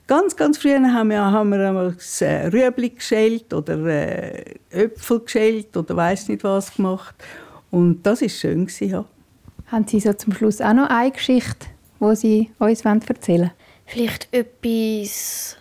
Ganz, 0.08 0.36
ganz 0.36 0.58
früher 0.58 0.82
haben 0.82 1.10
wir, 1.10 1.24
haben 1.24 1.52
wir 1.52 1.70
einmal 1.70 1.94
das 1.94 2.22
äh, 2.22 2.48
Rüebli 2.48 2.90
geschält 2.90 3.54
oder 3.54 3.78
äh, 3.86 4.56
Äpfel 4.72 5.20
geschält 5.20 5.78
oder 5.78 5.96
weiß 5.96 6.30
nicht 6.30 6.44
was 6.44 6.76
gemacht. 6.76 7.16
Und 7.70 8.02
das 8.04 8.24
ist 8.24 8.40
schön 8.40 8.66
gewesen, 8.66 8.90
ja. 8.90 9.06
Haben 9.68 9.86
Sie 9.88 10.00
so 10.00 10.12
zum 10.14 10.34
Schluss 10.34 10.62
auch 10.62 10.74
noch 10.74 10.90
eine 10.90 11.12
Geschichte, 11.12 11.68
die 12.00 12.16
Sie 12.16 12.52
uns 12.58 12.84
erzählen 12.84 13.42
wollen? 13.42 13.52
Vielleicht 13.86 14.34
etwas 14.34 15.60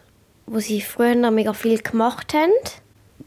wo 0.51 0.61
Sie 0.61 0.81
früher 0.81 1.15
noch 1.15 1.31
mega 1.31 1.53
viel 1.53 1.79
gemacht 1.79 2.33
haben? 2.35 2.53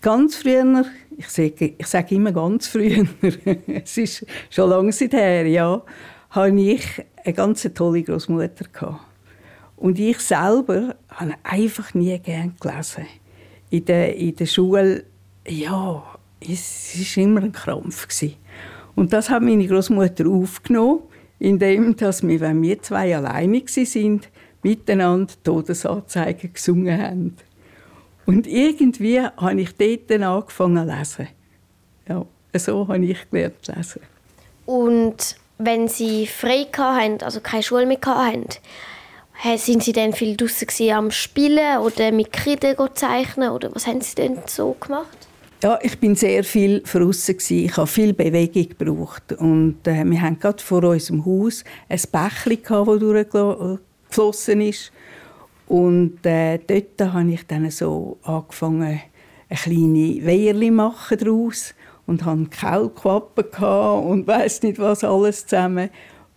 Ganz 0.02 0.36
früher, 0.36 0.86
ich 1.22 1.30
sage, 1.30 1.74
ich 1.78 1.88
sage 1.88 2.16
immer 2.16 2.32
ganz 2.32 2.68
früher, 2.68 3.06
es 3.68 3.98
ist 3.98 4.25
schon 4.50 4.70
lange 4.70 4.92
her, 4.92 5.46
ja, 5.46 5.84
hatte 6.32 6.56
ich 6.56 6.84
eine 7.24 7.34
ganz 7.34 7.70
tolle 7.75 8.01
Großmutter 8.01 9.00
Und 9.75 10.00
ich 10.00 10.20
selber 10.20 10.96
habe 11.10 11.36
einfach 11.44 11.94
nie 11.94 12.18
gern 12.20 12.56
gelesen. 12.60 13.06
In 13.70 13.86
der, 13.86 14.16
in 14.16 14.36
der 14.36 14.46
Schule, 14.48 15.06
ja, 15.48 16.04
es 16.40 17.16
war 17.16 17.24
immer 17.24 17.44
ein 17.44 17.51
Krampf. 17.51 18.08
Und 18.96 19.13
das 19.13 19.30
hat 19.30 19.44
meine 19.44 19.68
Großmutter 19.68 20.28
aufgenommen, 20.28 21.01
indem 21.38 21.96
dass 21.96 22.28
wir, 22.28 22.40
wenn 22.40 22.62
wir 22.62 22.82
zwei 22.82 23.16
alleine 23.16 23.62
sind, 23.68 24.30
miteinander 24.63 25.34
Todesanzeigen 25.44 26.54
gesungen 26.54 27.00
haben. 27.00 27.36
Und 28.32 28.48
irgendwie 28.48 29.20
habe 29.22 29.62
ich 29.62 29.76
dort 29.76 30.12
angefangen 30.22 30.88
zu 30.88 30.96
lesen. 30.96 31.28
Ja, 32.08 32.26
so 32.56 32.88
habe 32.88 33.06
ich 33.06 33.30
gelernt 33.30 33.56
zu 33.62 33.74
lesen. 33.74 34.02
Und 34.66 35.36
wenn 35.58 35.88
Sie 35.88 36.28
frei 36.28 36.66
hatten, 36.72 37.22
also 37.24 37.42
keine 37.42 37.62
Schule 37.62 37.86
mehr 37.86 38.00
hatten, 38.06 38.48
sind 39.58 39.84
Sie 39.84 39.92
dann 39.92 40.14
viel 40.14 40.38
draußen 40.38 40.92
am 40.92 41.12
Spielen 41.12 41.80
oder 41.80 42.12
mit 42.12 42.32
Kreide 42.32 42.78
zeichnen 42.94 43.50
oder 43.50 43.74
was 43.76 43.86
haben 43.86 44.02
Sie 44.02 44.16
denn 44.16 44.40
so 44.46 44.78
gemacht? 44.80 45.28
Ja, 45.62 45.78
ich 45.82 46.00
bin 46.00 46.16
sehr 46.16 46.44
viel 46.44 46.82
draußen 46.82 47.38
Ich 47.50 47.76
habe 47.76 47.86
viel 47.86 48.14
Bewegung 48.14 48.70
gebraucht 48.70 49.34
und 49.34 49.86
äh, 49.86 50.06
wir 50.06 50.22
haben 50.22 50.40
gerade 50.40 50.64
vor 50.64 50.84
unserem 50.84 51.26
Haus 51.26 51.64
ein 51.88 52.02
Bächli 52.12 52.58
das 52.58 53.30
durchgeflossen 54.10 54.62
ist 54.62 54.92
und 55.72 56.25
äh, 56.25 56.60
dort 56.68 57.13
habe 57.13 57.32
ich 57.32 57.48
dann 57.48 57.72
so 57.72 58.18
angefangen, 58.24 59.00
eine 59.48 59.58
kleine 59.58 60.25
Wehrli 60.25 60.70
machen 60.70 61.18
daraus 61.18 61.74
und 62.06 62.25
hatte 62.25 62.50
Kaulquappen 62.50 63.63
und 64.04 64.28
weiß 64.28 64.63
nicht 64.63 64.80
was 64.80 65.06
alles 65.06 65.48
zusammen. 65.48 65.90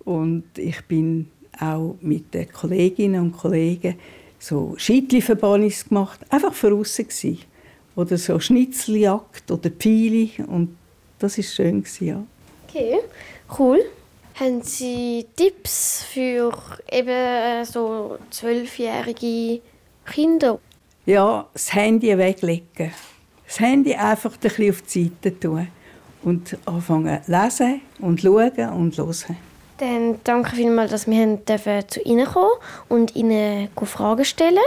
Und 0.05 0.45
ich 0.57 0.81
bin 0.85 1.33
auch 1.59 1.97
mit 2.01 2.33
den 2.33 2.49
Kolleginnen 2.53 3.23
und 3.23 3.37
Kollegen 3.37 3.97
so 4.39 4.75
Schiedli-Verbannis 4.77 5.89
gemacht, 5.89 6.21
einfach 6.31 6.55
für 6.55 6.81
gsi 6.81 7.41
oder 7.97 8.17
so 8.17 8.39
Schnitzeljagd 8.39 9.51
oder 9.51 9.69
Pfeile 9.69 10.47
und 10.47 10.77
das 11.19 11.39
ist 11.39 11.53
schön 11.53 11.83
ja. 11.99 12.23
Okay, 12.69 13.01
cool. 13.59 13.81
Haben 14.35 14.63
Sie 14.63 15.27
Tipps 15.37 16.03
für 16.03 16.53
eben 16.91 17.09
äh, 17.09 17.65
so 17.65 18.19
zwölfjährige 18.31 19.61
Kinder? 20.05 20.59
Ja, 21.07 21.47
das 21.53 21.73
Handy 21.73 22.19
weglegen. 22.19 22.91
Das 23.47 23.61
Handy 23.61 23.95
einfach 23.95 24.33
ein 24.33 24.41
bisschen 24.41 24.71
auf 24.71 24.83
die 24.83 25.05
Seite 25.05 25.39
tun 25.39 25.69
und 26.25 26.59
anfangen 26.65 27.23
zu 27.23 27.31
lesen 27.31 27.81
und 28.01 28.23
schauen 28.23 28.71
und 28.71 28.99
hören. 28.99 29.37
Dann 29.79 30.19
danke 30.25 30.57
vielmals, 30.57 30.91
dass 30.91 31.07
wir 31.07 31.87
zu 31.87 32.01
Ihnen 32.01 32.27
kommen 32.27 32.59
und 32.89 33.15
Ihnen 33.15 33.69
Fragen 33.85 34.25
stellen 34.25 34.59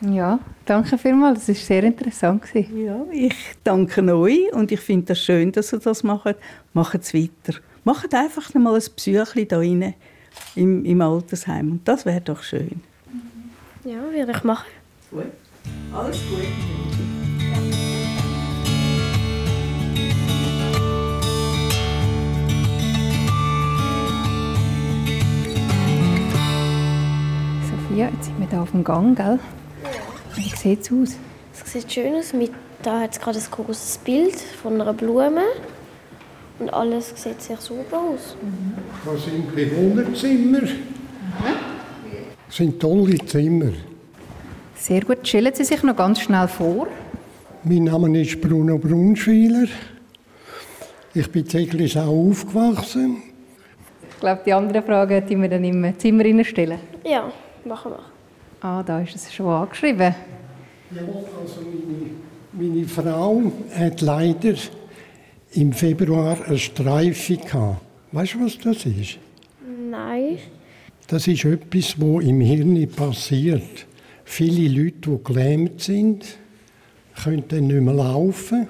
Ja, 0.00 0.38
danke 0.64 0.96
vielmals. 0.96 1.40
Das 1.40 1.48
war 1.48 1.54
sehr 1.56 1.84
interessant. 1.84 2.44
Ja, 2.54 3.04
ich 3.12 3.36
danke 3.64 4.02
euch 4.16 4.50
und 4.54 4.72
ich 4.72 4.80
finde 4.80 5.12
es 5.12 5.20
schön, 5.20 5.52
dass 5.52 5.74
ihr 5.74 5.78
das 5.80 6.02
macht. 6.02 6.36
Macht 6.72 7.02
es 7.02 7.12
weiter. 7.12 7.60
Macht 7.86 8.14
einfach 8.14 8.54
mal 8.54 8.74
ein 8.74 8.82
Psychli 8.96 9.46
da 9.46 9.58
rein 9.58 9.92
im, 10.54 10.86
im 10.86 11.00
Altersheim. 11.02 11.72
Und 11.72 11.86
das 11.86 12.06
wäre 12.06 12.22
doch 12.22 12.42
schön. 12.42 12.80
Ja, 13.84 13.96
würde 14.10 14.32
ich 14.32 14.42
machen. 14.42 14.64
Gut. 15.10 15.24
Alles 15.92 16.16
gut. 16.30 16.46
Sophia, 27.68 28.08
jetzt 28.08 28.24
sind 28.24 28.40
wir 28.40 28.48
hier 28.48 28.62
auf 28.62 28.70
dem 28.70 28.82
Gang, 28.82 29.14
gell? 29.14 29.38
Ja. 29.82 29.90
Wie 30.36 30.56
sieht 30.56 30.80
es 30.80 30.90
aus? 30.90 31.16
Es 31.52 31.70
sieht 31.70 31.92
schön 31.92 32.14
aus. 32.14 32.32
Mit, 32.32 32.52
da 32.82 33.00
hat 33.00 33.12
es 33.12 33.20
gerade 33.20 33.38
ein 33.38 33.44
großes 33.50 33.98
Bild 33.98 34.40
von 34.40 34.80
einer 34.80 34.94
Blume. 34.94 35.42
Und 36.58 36.72
alles 36.72 37.12
sieht 37.16 37.42
sehr 37.42 37.56
super 37.56 37.98
aus. 37.98 38.36
Das 39.04 39.24
sind 39.24 39.54
Bewohnerzimmer. 39.54 40.60
Das 42.46 42.56
sind 42.56 42.78
tolle 42.80 43.18
Zimmer. 43.26 43.72
Sehr 44.76 45.00
gut. 45.00 45.26
Stellen 45.26 45.52
Sie 45.54 45.64
sich 45.64 45.82
noch 45.82 45.96
ganz 45.96 46.20
schnell 46.20 46.46
vor. 46.46 46.86
Mein 47.64 47.84
Name 47.84 48.20
ist 48.20 48.40
Bruno 48.40 48.78
Brunschwiler. 48.78 49.66
Ich 51.14 51.30
bin 51.30 51.46
in 51.46 51.96
auch 51.96 52.06
aufgewachsen. 52.06 53.22
Ich 54.10 54.20
glaube, 54.20 54.42
die 54.46 54.52
anderen 54.52 54.84
Fragen 54.84 55.26
die 55.26 55.36
wir 55.36 55.48
dann 55.48 55.64
im 55.64 55.98
Zimmer 55.98 56.44
stellen. 56.44 56.78
Ja, 57.04 57.32
machen 57.64 57.92
wir. 57.92 58.00
Ah, 58.60 58.82
da 58.82 59.00
ist 59.00 59.14
es 59.16 59.32
schon 59.32 59.46
angeschrieben. 59.46 60.14
Ja, 60.90 61.00
also 61.00 61.60
meine, 61.62 62.70
meine 62.70 62.86
Frau 62.88 63.42
hat 63.76 64.00
leider 64.00 64.54
im 65.54 65.72
Februar 65.72 66.38
eine 66.46 66.58
Streife 66.58 67.36
gehabt. 67.36 67.80
Weißt 68.12 68.34
du, 68.34 68.44
was 68.44 68.58
das 68.58 68.86
ist? 68.86 69.18
Nein. 69.90 70.38
Das 71.06 71.26
ist 71.26 71.44
etwas, 71.44 72.00
was 72.00 72.24
im 72.24 72.40
Hirn 72.40 72.88
passiert. 72.88 73.86
Viele 74.24 74.68
Leute, 74.68 75.10
die 75.10 75.24
gelähmt 75.24 75.80
sind, 75.80 76.24
können 77.22 77.44
dann 77.48 77.66
nicht 77.66 77.80
mehr 77.80 77.94
laufen. 77.94 78.66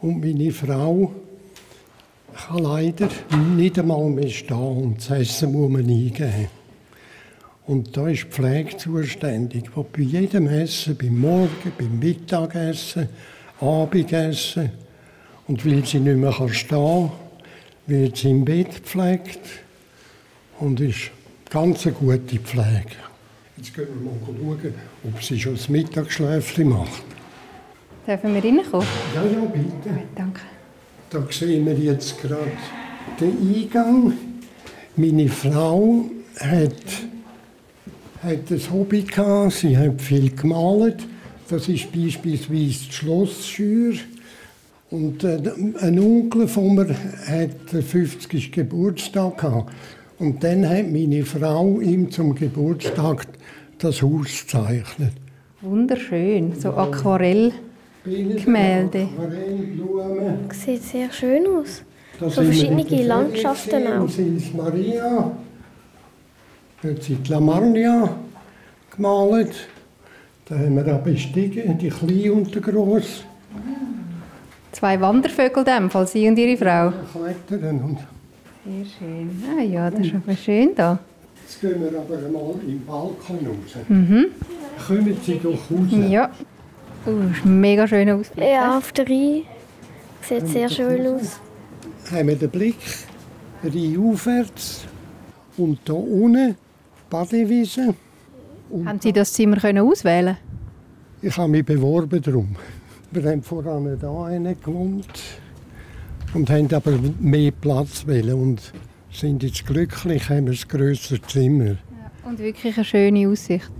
Und 0.00 0.20
meine 0.20 0.50
Frau 0.50 1.12
kann 2.34 2.58
leider 2.58 3.08
nicht 3.56 3.78
einmal 3.78 4.08
mehr 4.10 4.28
stehen 4.28 4.56
und 4.56 4.98
das 4.98 5.10
Essen 5.10 5.52
muss 5.52 5.70
man 5.70 5.88
eingeben. 5.88 6.48
Und 7.66 7.96
da 7.96 8.08
ist 8.08 8.24
die 8.24 8.30
Pflege 8.30 8.76
zuständig, 8.76 9.64
die 9.64 9.82
bei 9.92 10.02
jedem 10.02 10.46
Essen, 10.46 10.96
beim 10.96 11.18
Morgen, 11.18 11.72
beim 11.76 11.98
Mittagessen, 11.98 13.08
Abendessen, 13.60 14.70
und 15.48 15.64
weil 15.66 15.84
sie 15.84 15.98
nicht 15.98 16.16
mehr 16.16 16.32
stehen 16.32 16.68
kann, 16.68 17.10
wird 17.86 18.16
sie 18.18 18.30
im 18.30 18.44
Bett 18.44 18.82
gepflegt 18.82 19.40
und 20.60 20.78
ist 20.80 21.10
ganz 21.50 21.86
eine 21.86 21.94
gute 21.94 22.38
Pflege. 22.38 22.96
Jetzt 23.56 23.74
gehen 23.74 23.86
wir 24.00 24.12
mal 24.12 24.58
schauen, 24.60 24.74
ob 25.04 25.22
sie 25.22 25.40
schon 25.40 25.54
das 25.54 25.68
Mittagsschläfchen 25.68 26.68
macht. 26.68 27.02
Dürfen 28.06 28.34
wir 28.34 28.44
reinkommen? 28.44 28.86
Ja, 29.14 29.22
ja, 29.22 29.40
bitte. 29.46 29.88
Gut, 29.88 30.02
danke. 30.14 30.40
Da 31.10 31.26
sehen 31.30 31.66
wir 31.66 31.74
jetzt 31.74 32.20
gerade 32.20 32.52
den 33.18 33.54
Eingang. 33.54 34.12
Meine 34.96 35.28
Frau 35.28 36.04
hat, 36.40 36.72
hat 38.22 38.50
ein 38.50 38.72
Hobby 38.72 39.02
gehabt. 39.02 39.52
Sie 39.52 39.76
hat 39.76 40.00
viel 40.00 40.34
gemalt. 40.34 41.06
Das 41.48 41.68
ist 41.68 41.90
beispielsweise 41.90 42.86
die 42.86 42.92
Schlossschür. 42.92 43.94
Und 44.90 45.22
äh, 45.22 45.38
ein 45.80 45.98
Onkel 45.98 46.48
von 46.48 46.74
mir 46.74 46.88
hat 46.88 47.72
den 47.72 47.82
50. 47.82 48.52
Geburtstag 48.52 49.38
gehabt. 49.38 49.72
Und 50.18 50.42
dann 50.42 50.68
hat 50.68 50.90
meine 50.90 51.24
Frau 51.24 51.78
ihm 51.80 52.10
zum 52.10 52.34
Geburtstag 52.34 53.26
das 53.78 54.02
Haus 54.02 54.42
gezeichnet. 54.42 55.12
Wunderschön, 55.60 56.54
so 56.58 56.70
Aquarellgemälde. 56.70 59.08
Sieht 60.52 60.82
sehr 60.82 61.12
schön 61.12 61.46
aus. 61.46 61.84
Das 62.18 62.34
so 62.34 62.42
verschiedene 62.42 63.04
Landschaften 63.04 63.86
auch. 63.86 64.08
Sils 64.08 64.52
Maria. 64.54 65.30
Hat 66.82 67.02
sie 67.02 67.16
die 67.16 67.30
Lamarnia 67.30 68.16
gemalt. 68.94 69.68
Da 70.46 70.58
haben 70.58 70.76
wir 70.76 70.94
auch 70.94 71.02
bestiegen, 71.02 71.76
die 71.78 71.90
Klein 71.90 72.30
und 72.30 72.54
die 72.54 72.60
Gross. 72.60 73.24
Zwei 74.78 75.00
Wandervögel 75.00 75.64
dem 75.64 75.90
Fall, 75.90 76.06
Sie 76.06 76.28
und 76.28 76.38
Ihre 76.38 76.56
Frau? 76.56 76.92
Klettern 77.48 77.82
und... 77.82 77.98
Sehr 78.64 78.84
schön. 78.96 79.42
Ah 79.58 79.60
ja, 79.60 79.90
das 79.90 80.06
ist 80.06 80.14
aber 80.14 80.36
schön 80.36 80.72
da. 80.76 81.00
Jetzt 81.42 81.60
gehen 81.60 81.80
wir 81.80 81.98
aber 81.98 82.16
mal 82.28 82.54
im 82.64 82.86
Balkon 82.86 83.38
raus. 83.44 83.84
Mhm. 83.88 84.26
Kommen 84.86 85.16
Sie 85.20 85.40
doch 85.42 85.50
raus. 85.50 86.08
Ja. 86.08 86.30
Uh, 87.04 87.22
ist 87.32 87.44
mega 87.44 87.88
schön 87.88 88.08
aus. 88.08 88.30
Ja, 88.36 88.78
auf 88.78 88.92
der 88.92 89.08
Rhein. 89.08 89.42
Sieht 90.22 90.46
sehr 90.46 90.68
schön 90.68 91.04
aus. 91.08 91.40
Haben 92.12 92.28
wir 92.28 92.36
den 92.36 92.50
Blick 92.50 92.78
Rhein 93.64 93.98
aufwärts 93.98 94.84
und 95.56 95.80
hier 95.84 95.96
unten 95.96 96.54
Badewiese. 97.10 97.94
Haben 98.84 99.00
Sie 99.00 99.12
das 99.12 99.32
Zimmer 99.32 99.56
können 99.56 99.84
auswählen? 99.84 100.36
Ich 101.20 101.36
habe 101.36 101.48
mich 101.48 101.64
beworben 101.64 102.22
darum. 102.22 102.54
Wir 103.10 103.30
haben 103.30 103.42
voran 103.42 103.84
hier 103.84 104.54
gewohnt 104.54 105.06
und 106.34 106.50
haben 106.50 106.72
aber 106.74 106.92
mehr 107.18 107.52
Platz 107.52 108.06
wollen 108.06 108.34
und 108.34 108.72
sind 109.10 109.42
jetzt 109.42 109.66
glücklich, 109.66 110.28
haben 110.28 110.48
ein 110.48 110.58
grösseres 110.68 111.22
Zimmer. 111.26 111.64
Ja, 111.64 111.76
und 112.24 112.38
wirklich 112.38 112.76
eine 112.76 112.84
schöne 112.84 113.26
Aussicht. 113.28 113.70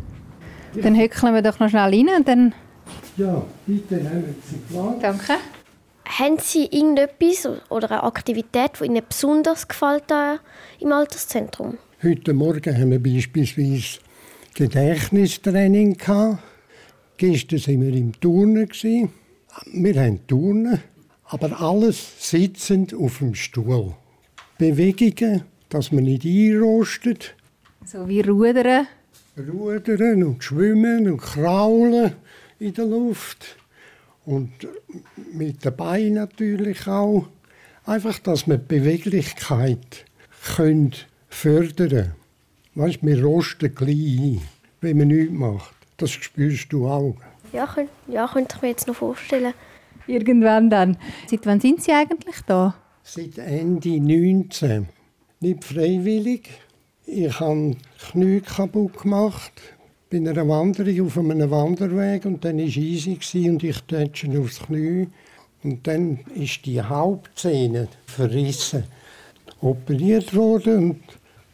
Dann 0.80 0.97
hückeln 0.99 1.35
wir 1.35 1.42
doch 1.42 1.61
noch 1.61 1.68
schnell 1.68 1.94
rein 1.94 2.08
und 2.16 2.26
dann... 2.26 2.54
Ja, 3.18 3.44
bitte 3.66 3.97
nehmen 3.97 4.35
Sie 4.49 4.56
Platz. 4.73 4.97
Danke. 5.02 5.35
Haben 6.06 6.38
Sie 6.38 6.64
irgendetwas 6.64 7.49
oder 7.68 7.90
eine 7.90 8.04
Aktivität, 8.04 8.80
die 8.80 8.87
Ihnen 8.87 9.02
besonders 9.06 9.68
gefällt 9.68 10.04
da 10.06 10.38
im 10.80 10.90
Alterszentrum? 10.90 11.76
Heute 12.02 12.32
Morgen 12.32 12.75
haben 12.75 12.92
wir 12.92 13.02
beispielsweise 13.02 13.99
Gedächtnistraining 14.54 15.99
gehabt. 15.99 16.42
Gestern 17.18 17.61
waren 17.61 17.82
wir 17.82 17.94
im 17.94 18.18
Turnen. 18.18 18.68
Wir 19.67 20.00
haben 20.00 20.27
Turnen, 20.27 20.81
aber 21.25 21.61
alles 21.61 22.31
sitzend 22.31 22.95
auf 22.95 23.19
dem 23.19 23.35
Stuhl. 23.35 23.95
Bewegungen, 24.59 25.43
dass 25.69 25.93
man 25.93 26.05
nicht 26.05 26.25
einrostet. 26.25 27.35
So 27.85 28.09
wie 28.09 28.21
Rudern. 28.21 28.87
Rudern 29.37 30.25
und 30.25 30.43
Schwimmen 30.43 31.11
und 31.11 31.19
Kraulen 31.19 32.12
in 32.59 32.75
der 32.75 32.87
Luft. 32.87 33.57
Und 34.25 34.50
mit 35.33 35.65
den 35.65 35.77
Beinen 35.77 36.15
natürlich 36.15 36.87
auch. 36.87 37.29
Einfach, 37.85 38.19
dass 38.19 38.47
man 38.47 38.61
die 38.61 38.79
Beweglichkeit 38.79 40.05
können 40.57 40.93
fördern 41.29 42.15
Weißt, 42.75 42.99
wir 43.03 43.25
rosten 43.25 43.75
gleich 43.75 44.19
ein, 44.21 44.41
wenn 44.81 44.99
man 44.99 45.09
nichts 45.09 45.33
macht. 45.33 45.75
Das 45.97 46.12
spürst 46.12 46.73
du 46.73 46.87
auch. 46.87 47.17
Ja, 47.52 47.67
könnt, 47.67 47.90
ja 48.09 48.28
könnte 48.28 48.57
ich 48.57 48.62
mir 48.62 48.69
jetzt 48.69 48.87
noch 48.87 48.97
vorstellen. 48.97 49.55
Irgendwann 50.07 50.71
dann. 50.71 50.97
Seit 51.26 51.47
wann 51.47 51.61
sind 51.61 51.83
Sie 51.83 51.93
eigentlich 51.93 52.37
da? 52.47 52.75
Seit 53.02 53.38
Ende 53.38 54.00
19. 54.00 54.88
Nicht 55.40 55.64
freiwillig. 55.64 56.49
Ich 57.07 57.40
habe 57.40 57.76
Knie 58.11 58.40
kaputt 58.40 58.99
gemacht. 58.99 59.52
Bei 60.11 60.17
einer 60.17 60.49
Wanderung 60.49 61.07
auf 61.07 61.19
einem 61.19 61.50
Wanderweg 61.50 62.25
und 62.25 62.45
dann 62.45 62.59
war 62.59 62.64
es 62.64 62.76
easy 62.76 63.50
und 63.50 63.62
ich 63.62 63.81
tätsche 63.83 64.28
aufs 64.38 64.61
Knie. 64.61 65.09
Und 65.62 65.87
dann 65.87 66.21
ist 66.35 66.64
die 66.64 66.81
Hauptzähne 66.81 67.88
verrissen. 68.07 68.85
Operiert 69.61 70.35
worden 70.35 70.90
und 70.90 71.02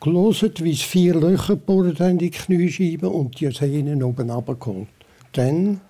gelesen, 0.00 0.52
wie 0.58 0.72
es 0.72 0.82
vier 0.82 1.14
Löcher 1.14 1.54
gebohrt 1.56 2.00
haben 2.00 2.10
in 2.10 2.18
die 2.18 2.30
Kniescheibe 2.30 3.08
und 3.08 3.40
die 3.40 3.50
Sehnen 3.50 4.02
oben 4.02 4.30
runtergeholt. 4.30 4.88
Dann 5.34 5.80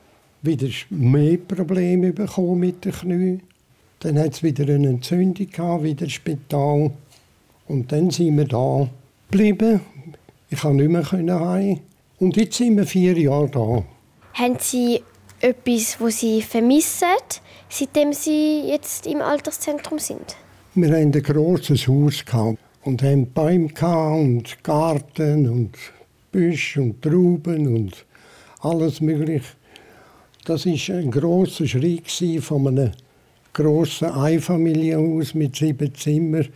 wieder 0.42 0.68
mehr 0.90 1.38
Probleme 1.38 2.12
bekommen 2.12 2.60
mit 2.60 2.84
den 2.84 2.92
Knien. 2.92 3.42
Dann 4.00 4.18
hat 4.18 4.32
es 4.34 4.42
wieder 4.42 4.64
eine 4.64 4.88
Entzündung 4.88 5.48
gehabt, 5.48 5.84
wieder 5.84 6.08
Spital. 6.08 6.90
Und 7.68 7.92
dann 7.92 8.10
sind 8.10 8.36
wir 8.36 8.44
da 8.44 8.88
geblieben. 9.30 9.80
Ich 10.50 10.60
konnte 10.60 10.86
nicht 10.86 11.16
mehr 11.16 11.40
heim. 11.40 11.80
Und 12.18 12.36
jetzt 12.36 12.56
sind 12.56 12.76
wir 12.76 12.86
vier 12.86 13.18
Jahre 13.18 13.48
da. 13.48 13.84
Haben 14.34 14.56
Sie 14.58 15.02
etwas, 15.40 15.98
das 15.98 16.20
Sie 16.20 16.42
vermissen, 16.42 17.06
seitdem 17.68 18.12
Sie 18.12 18.62
jetzt 18.68 19.06
im 19.06 19.20
Alterszentrum 19.20 19.98
sind? 19.98 20.36
Wir 20.74 20.88
hatten 20.88 21.14
ein 21.14 21.22
grosses 21.22 21.86
Haus 21.86 22.24
gehabt 22.24 22.58
und 22.82 23.02
haben 23.02 23.26
Bäume 23.32 23.68
gehabt 23.68 24.20
und 24.20 24.64
Garten 24.64 25.48
und 25.48 25.76
Büsche 26.32 26.82
und 26.82 27.00
Trauben 27.00 27.66
und 27.66 28.04
alles 28.64 29.00
Mögliche. 29.00 29.44
Das 30.44 30.66
war 30.66 30.97
ein 30.97 31.11
grosser 31.11 31.66
Schritt 31.66 32.11
von 32.42 32.68
einem 32.68 32.92
grossen 33.52 34.11
Einfamilienhaus 34.11 35.35
mit 35.35 35.56
sieben 35.56 35.94
Zimmern 35.94 36.49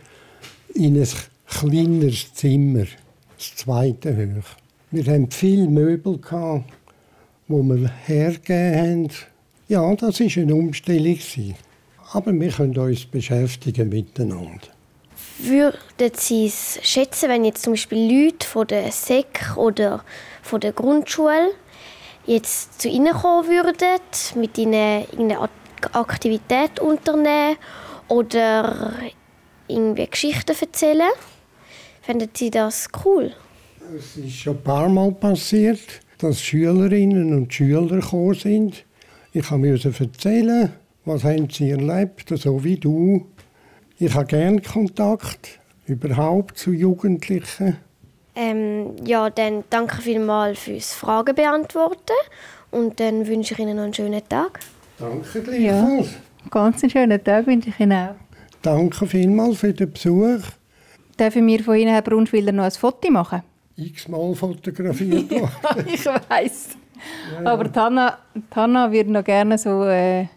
in 0.75 0.99
ein 0.99 1.07
kleineres 1.47 2.33
Zimmer, 2.33 2.85
das 3.37 3.55
zweite 3.55 4.15
hoch. 4.15 4.49
Wir 4.91 5.05
hatten 5.05 5.31
viele 5.31 5.67
Möbel, 5.67 6.17
die 6.17 7.55
wir 7.55 7.91
hergegeben 8.05 8.77
haben. 8.77 9.09
Ja, 9.67 9.95
das 9.95 10.19
war 10.19 10.43
eine 10.43 10.55
Umstellung. 10.55 11.19
Aber 12.11 12.33
wir 12.33 12.51
können 12.51 12.77
uns 12.77 13.05
beschäftigen 13.05 13.89
miteinander. 13.89 14.67
Würden 15.39 16.11
Sie 16.15 16.47
es 16.47 16.79
schätzen, 16.81 17.29
wenn 17.29 17.45
jetzt 17.45 17.63
zum 17.63 17.73
Beispiel 17.73 18.25
Leute 18.25 18.47
von 18.47 18.67
der 18.67 18.91
SEC 18.91 19.55
oder 19.55 20.03
von 20.41 20.59
der 20.59 20.73
Grundschule 20.73 21.51
jetzt 22.29 22.79
zu 22.81 22.87
Ihnen 22.87 23.13
kommen 23.13 23.47
würden, 23.47 23.99
mit 24.35 24.57
Ihnen 24.57 25.03
eine 25.17 25.39
Ak- 25.39 25.95
Aktivität 25.95 26.79
unternehmen 26.79 27.57
oder 28.07 28.93
irgendwie 29.67 30.05
Geschichten 30.05 30.55
erzählen? 30.59 31.09
Fänden 32.01 32.29
Sie 32.33 32.51
das 32.51 32.87
cool? 33.03 33.33
Es 33.97 34.15
ist 34.17 34.33
schon 34.35 34.57
ein 34.57 34.63
paar 34.63 34.87
Mal 34.89 35.11
passiert, 35.11 36.01
dass 36.19 36.41
Schülerinnen 36.41 37.33
und 37.33 37.51
Schüler 37.51 37.87
gekommen 37.87 38.35
sind. 38.35 38.85
Ich 39.31 39.49
musste 39.49 39.93
erzählen, 39.99 40.71
was 41.05 41.23
haben 41.23 41.49
sie 41.49 41.71
erlebt, 41.71 42.31
so 42.35 42.63
wie 42.63 42.77
du. 42.77 43.25
Ich 43.97 44.13
habe 44.13 44.25
gerne 44.25 44.61
Kontakt 44.61 45.59
überhaupt 45.87 46.57
zu 46.57 46.71
Jugendlichen. 46.71 47.77
Ähm, 48.35 48.95
ja, 49.05 49.29
dann 49.29 49.63
danke 49.69 50.01
vielmals 50.01 50.59
fürs 50.59 50.93
Fragen 50.93 51.35
beantworten 51.35 52.13
und 52.71 52.99
dann 52.99 53.27
wünsche 53.27 53.53
ich 53.53 53.59
Ihnen 53.59 53.75
noch 53.75 53.83
einen 53.83 53.93
schönen 53.93 54.21
Tag. 54.29 54.59
Danke 54.97 55.41
gleichfalls. 55.41 56.09
Ganz 56.49 56.83
einen 56.83 56.89
schönen 56.89 57.23
Tag 57.23 57.47
wünsche 57.47 57.69
ich 57.69 57.79
Ihnen 57.79 57.93
auch. 57.93 58.15
Danke 58.61 59.07
vielmals 59.07 59.59
für 59.59 59.73
den 59.73 59.91
Besuch. 59.91 60.41
Dürfen 61.19 61.47
wir 61.47 61.63
von 61.63 61.75
Ihnen, 61.75 61.91
Herr 61.91 62.01
Brunschwiller, 62.01 62.51
noch 62.51 62.63
ein 62.63 62.71
Foto 62.71 63.09
machen? 63.11 63.43
X-mal 63.75 64.35
fotografiert 64.35 65.31
worden. 65.31 65.49
ich 65.93 66.05
weiß. 66.05 66.69
Aber 67.43 67.71
Tanna, 67.71 68.17
Tanna 68.49 68.91
würde 68.91 69.11
noch 69.11 69.23
gerne 69.23 69.57
so 69.57 69.85
äh, 69.85 70.27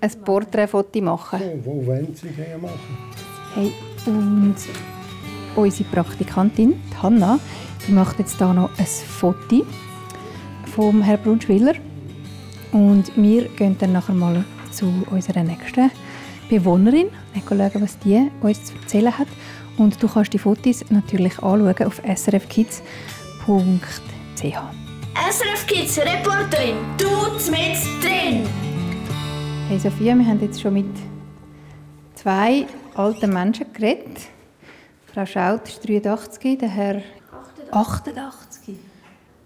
ein 0.00 0.10
Porträtfoto 0.24 1.00
machen. 1.00 1.40
wo, 1.62 1.76
wo 1.80 1.86
wollen 1.86 2.14
Sie 2.14 2.28
gerne 2.28 2.58
machen? 2.58 2.98
Hey, 3.54 3.72
und 4.06 4.56
unsere 5.56 5.88
Praktikantin, 5.90 6.74
die 6.92 7.02
Hanna, 7.02 7.38
die 7.86 7.92
macht 7.92 8.18
jetzt 8.18 8.38
hier 8.38 8.52
noch 8.52 8.70
ein 8.78 8.86
Foto 8.86 9.64
vom 10.74 11.02
Herrn 11.02 11.22
Brunschwiller. 11.22 11.74
Und 12.72 13.10
wir 13.16 13.48
gehen 13.48 13.76
dann 13.78 13.92
nachher 13.92 14.14
mal 14.14 14.44
zu 14.70 14.92
unserer 15.10 15.42
nächsten 15.42 15.90
Bewohnerin 16.48 17.08
und 17.34 17.42
schauen, 17.48 17.82
was 17.82 17.98
die 18.00 18.30
uns 18.40 18.64
zu 18.64 18.74
erzählen 18.74 19.18
hat. 19.18 19.28
Und 19.78 20.02
du 20.02 20.08
kannst 20.08 20.32
die 20.32 20.38
Fotos 20.38 20.84
natürlich 20.90 21.38
anschauen 21.42 21.86
auf 21.86 22.00
srfkids.ch. 22.04 22.82
SRF 25.30 25.66
Kids 25.66 25.98
Reporterin, 25.98 26.76
du 26.98 27.08
mit 27.50 27.76
drin! 28.02 28.46
Hey 29.68 29.78
Sophia, 29.78 30.14
wir 30.14 30.26
haben 30.26 30.40
jetzt 30.40 30.60
schon 30.60 30.74
mit 30.74 30.86
zwei 32.14 32.66
alten 32.94 33.32
Menschen 33.32 33.66
geredet. 33.72 34.28
Frau 35.16 35.24
Schaut 35.24 35.66
ist 35.66 35.88
83, 35.88 36.58
der 36.58 36.68
Herr 36.68 37.00
88. 37.70 38.74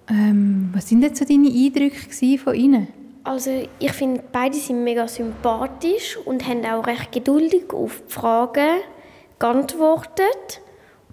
Ähm, 0.09 0.69
was 0.75 0.89
sind 0.89 1.01
jetzt 1.03 1.21
so 1.21 1.25
deine 1.25 1.47
Eindrücke 1.47 2.39
von 2.39 2.55
ihnen? 2.57 2.89
Also 3.23 3.53
ich 3.79 3.93
finde, 3.93 4.21
beide 4.33 4.57
sind 4.57 4.83
mega 4.83 5.07
sympathisch 5.07 6.19
und 6.25 6.49
haben 6.49 6.65
auch 6.65 6.85
recht 6.89 7.13
geduldig 7.13 7.73
auf 7.73 8.03
die 8.05 8.13
Fragen 8.13 8.81
geantwortet 9.39 10.61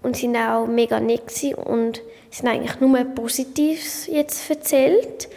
und 0.01 0.17
sind 0.17 0.35
auch 0.35 0.65
mega 0.65 0.99
nett 0.99 1.31
und 1.63 2.01
sind 2.31 2.49
eigentlich 2.49 2.79
nur 2.79 2.97
Positives 3.03 4.07
jetzt 4.07 4.49
erzählt 4.49 5.29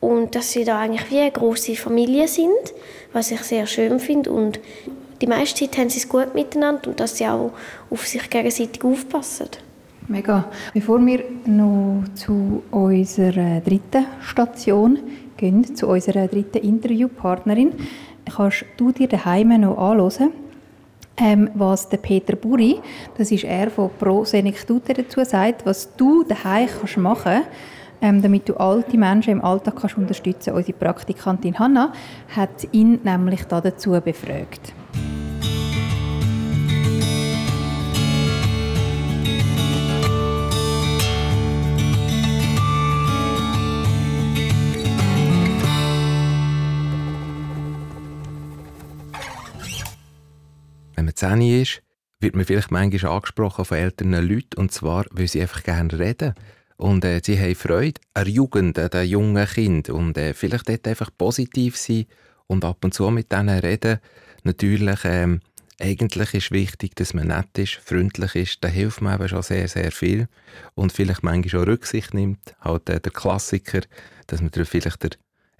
und 0.00 0.34
dass 0.34 0.52
sie 0.52 0.64
da 0.64 0.80
eigentlich 0.80 1.10
wie 1.10 1.20
eine 1.20 1.30
große 1.30 1.76
Familie 1.76 2.26
sind, 2.26 2.72
was 3.12 3.32
ich 3.32 3.42
sehr 3.42 3.66
schön 3.66 4.00
finde 4.00 4.32
und 4.32 4.60
die 5.22 5.26
meiste 5.28 5.64
Zeit 5.64 5.78
haben 5.78 5.88
sie 5.88 5.98
es 5.98 6.08
gut 6.08 6.34
miteinander 6.34 6.88
und 6.88 7.00
dass 7.00 7.16
sie 7.16 7.26
auch 7.26 7.52
auf 7.90 8.06
sich 8.06 8.28
gegenseitig 8.28 8.84
aufpassen. 8.84 9.48
Mega. 10.08 10.44
Bevor 10.74 11.04
wir 11.06 11.22
noch 11.46 12.02
zu 12.14 12.62
unserer 12.72 13.60
dritten 13.60 14.04
Station 14.20 14.98
gehen, 15.36 15.76
zu 15.76 15.86
unserer 15.86 16.26
dritten 16.26 16.58
Interviewpartnerin, 16.58 17.72
kannst 18.34 18.64
du 18.76 18.90
dir 18.90 19.06
daheim 19.06 19.60
noch 19.60 19.78
anhören, 19.78 20.32
ähm, 21.16 21.50
was 21.54 21.88
der 21.88 21.98
Peter 21.98 22.34
Buri, 22.34 22.80
das 23.16 23.30
ist 23.30 23.44
er 23.44 23.70
von 23.70 23.90
Pro 23.98 24.24
Senectute 24.24 24.92
dazu 24.94 25.24
sagt, 25.24 25.64
was 25.64 25.94
du 25.96 26.24
daheim 26.24 26.68
kannst 26.80 26.96
machen 26.96 27.42
ähm, 28.02 28.20
damit 28.20 28.48
du 28.48 28.56
alte 28.56 28.98
Menschen 28.98 29.34
im 29.34 29.44
Alltag 29.44 29.76
kannst 29.80 29.96
unterstützen. 29.96 30.52
Unsere 30.52 30.76
Praktikantin 30.76 31.58
Hanna 31.58 31.92
hat 32.34 32.66
ihn 32.72 32.98
nämlich 33.04 33.44
da 33.44 33.60
dazu 33.60 33.92
befragt. 34.00 34.74
Wenn 50.94 51.06
man 51.06 51.16
10 51.16 51.40
ist, 51.40 51.82
wird 52.20 52.36
man 52.36 52.44
vielleicht 52.44 52.70
manchmal 52.70 53.12
angesprochen 53.12 53.64
von 53.64 53.76
älteren 53.76 54.12
Leuten, 54.12 54.56
und 54.56 54.72
zwar, 54.72 55.04
weil 55.10 55.26
sie 55.26 55.40
einfach 55.40 55.62
gerne 55.62 55.98
reden. 55.98 56.34
Und 56.76 57.04
äh, 57.04 57.20
sie 57.22 57.38
haben 57.38 57.54
Freude 57.54 58.00
an 58.14 58.26
Jugend, 58.26 58.78
an 58.78 58.90
den 58.90 59.08
jungen 59.08 59.46
Kindern. 59.46 59.96
Und 59.96 60.18
äh, 60.18 60.34
vielleicht 60.34 60.68
dort 60.68 60.86
einfach 60.86 61.10
positiv 61.16 61.76
sein 61.76 62.06
und 62.46 62.64
ab 62.64 62.84
und 62.84 62.94
zu 62.94 63.10
mit 63.10 63.30
denen 63.32 63.58
reden. 63.58 63.98
Natürlich, 64.42 65.00
ähm, 65.04 65.40
eigentlich 65.80 66.34
ist 66.34 66.50
wichtig, 66.50 66.94
dass 66.94 67.14
man 67.14 67.28
nett 67.28 67.58
ist, 67.58 67.74
freundlich 67.74 68.34
ist. 68.34 68.58
Da 68.62 68.68
hilft 68.68 69.00
man 69.00 69.14
eben 69.14 69.28
schon 69.28 69.42
sehr, 69.42 69.68
sehr 69.68 69.90
viel. 69.90 70.28
Und 70.74 70.92
vielleicht 70.92 71.22
manchmal 71.22 71.62
auch 71.62 71.66
Rücksicht 71.66 72.14
nimmt. 72.14 72.54
Halt 72.60 72.88
äh, 72.88 73.00
der 73.00 73.12
Klassiker, 73.12 73.80
dass 74.26 74.40
man 74.40 74.50
vielleicht 74.52 75.02
der 75.02 75.10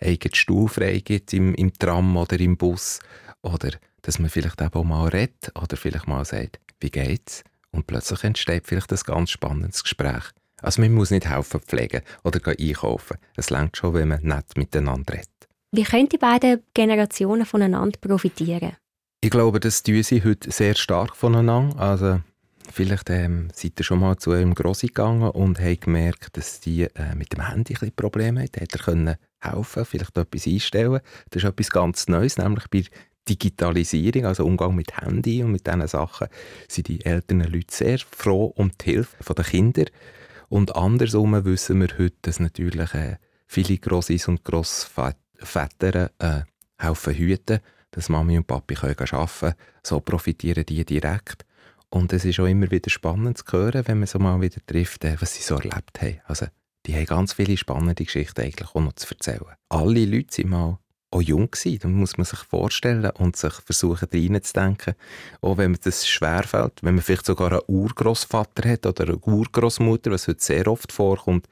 eigenen 0.01 0.35
Stuhl 0.35 0.69
freigibt 0.69 1.33
im, 1.33 1.55
im 1.55 1.73
Tram 1.73 2.17
oder 2.17 2.39
im 2.39 2.57
Bus. 2.57 3.01
Oder 3.43 3.71
dass 4.03 4.19
man 4.19 4.31
vielleicht 4.31 4.61
auch 4.63 4.85
mal 4.85 5.09
redet 5.09 5.53
oder 5.61 5.77
vielleicht 5.77 6.07
mal 6.07 6.25
sagt, 6.25 6.61
wie 6.81 6.91
geht's? 6.91 7.43
Und 7.71 7.87
plötzlich 7.87 8.23
entsteht 8.25 8.67
vielleicht 8.67 8.93
ein 8.93 8.99
ganz 9.05 9.31
spannendes 9.31 9.83
Gespräch. 9.83 10.25
Also 10.61 10.81
man 10.81 10.93
muss 10.93 11.11
nicht 11.11 11.29
helfen 11.29 11.61
pflegen 11.61 12.03
oder 12.23 12.41
einkaufen. 12.47 13.17
Es 13.37 13.51
längt 13.51 13.77
schon, 13.77 13.95
wenn 13.95 14.09
man 14.09 14.23
nett 14.23 14.57
miteinander 14.57 15.15
redet. 15.15 15.32
Wie 15.75 15.85
können 15.85 16.11
die 16.11 16.19
beiden 16.19 16.63
Generationen 16.75 17.47
voneinander 17.47 17.99
profitieren? 17.99 18.77
Ich 19.23 19.31
glaube, 19.31 19.59
das 19.59 19.83
tun 19.83 20.03
sie 20.03 20.23
heute 20.23 20.51
sehr 20.51 20.75
stark 20.75 21.17
voneinander. 21.17 21.81
Also 21.81 22.21
vielleicht 22.71 23.09
ähm, 23.09 23.49
seid 23.55 23.81
ihr 23.81 23.85
schon 23.85 24.01
mal 24.01 24.19
zu 24.19 24.33
einem 24.33 24.55
Grossi 24.55 24.89
gegangen 24.89 25.31
und 25.31 25.59
habt 25.59 25.81
gemerkt, 25.81 26.37
dass 26.37 26.61
die 26.61 26.83
äh, 26.83 27.15
mit 27.17 27.33
dem 27.33 27.49
Handy 27.49 27.75
ein 27.81 27.91
Probleme 27.97 28.41
haben. 28.41 28.49
Hätte 28.53 28.61
er 28.61 28.85
können 28.85 29.17
helfen, 29.41 29.87
vielleicht 29.87 30.19
etwas 30.19 30.47
einstellen. 30.47 31.01
Das 31.31 31.43
ist 31.43 31.49
etwas 31.49 31.71
ganz 31.71 32.07
Neues, 32.07 32.37
nämlich 32.37 32.69
bei 32.69 32.85
Digitalisierung, 33.27 34.27
also 34.27 34.45
Umgang 34.45 34.75
mit 34.75 35.01
Handy 35.01 35.43
und 35.43 35.53
mit 35.53 35.67
diesen 35.67 35.89
Sachen, 35.89 36.29
sind 36.69 36.89
die 36.89 37.03
älteren 37.03 37.45
Leute 37.45 37.75
sehr 37.75 37.99
froh 37.99 38.53
um 38.57 38.73
die 38.79 38.91
Hilfe 38.91 39.35
der 39.35 39.45
Kinder. 39.45 39.87
Und 40.51 40.77
andersrum 40.77 41.43
wissen 41.47 41.81
wir 41.81 41.97
heute, 41.97 42.17
dass 42.21 42.41
natürlich 42.41 42.93
äh, 42.93 43.17
viele 43.47 43.79
Grossis 43.79 44.29
und 44.29 44.45
Grossväter 44.45 45.17
äh, 46.19 46.43
helfen 46.79 47.15
hüten, 47.15 47.61
dass 47.91 48.09
Mami 48.09 48.39
und 48.39 48.47
Papi 48.47 48.75
können 48.75 48.97
arbeiten 48.99 49.29
können. 49.39 49.55
So 49.83 50.01
profitieren 50.01 50.65
die 50.67 50.85
direkt. 50.85 51.45
Und 51.91 52.13
es 52.13 52.25
ist 52.25 52.41
auch 52.41 52.47
immer 52.47 52.71
wieder 52.71 52.89
spannend 52.89 53.39
zu 53.39 53.45
hören, 53.53 53.87
wenn 53.87 53.99
man 53.99 54.07
so 54.07 54.19
mal 54.19 54.41
wieder 54.41 54.65
trifft, 54.67 55.05
äh, 55.05 55.17
was 55.21 55.35
sie 55.35 55.43
so 55.43 55.57
erlebt 55.57 56.01
haben. 56.01 56.21
Also, 56.25 56.47
die 56.87 56.95
haben 56.95 57.07
ganz 57.07 57.35
viele 57.35 57.57
spannende 57.57 58.05
Geschichten 58.05 58.41
eigentlich 58.41 58.69
auch 58.71 58.81
noch 58.81 58.95
zu 58.95 59.07
erzählen. 59.11 59.55
Alle 59.69 60.05
Leute 60.05 60.35
sind 60.35 60.49
mal 60.49 60.79
auch 61.13 61.23
jung 61.23 61.51
gewesen. 61.51 61.79
Da 61.83 61.89
muss 61.89 62.17
man 62.17 62.25
sich 62.25 62.39
vorstellen 62.41 63.11
und 63.11 63.37
sich 63.37 63.53
versuchen, 63.53 64.09
reinzudenken. 64.11 64.95
Auch 65.41 65.59
wenn 65.59 65.77
das 65.83 66.09
schwerfällt, 66.09 66.83
wenn 66.83 66.95
man 66.95 67.05
vielleicht 67.05 67.27
sogar 67.27 67.53
einen 67.53 67.61
Urgroßvater 67.67 68.69
hat 68.69 68.87
oder 68.87 69.05
eine 69.05 69.19
Urgroßmutter, 69.19 70.11
was 70.11 70.29
heute 70.29 70.43
sehr 70.43 70.67
oft 70.69 70.91
vorkommt, 70.91 71.47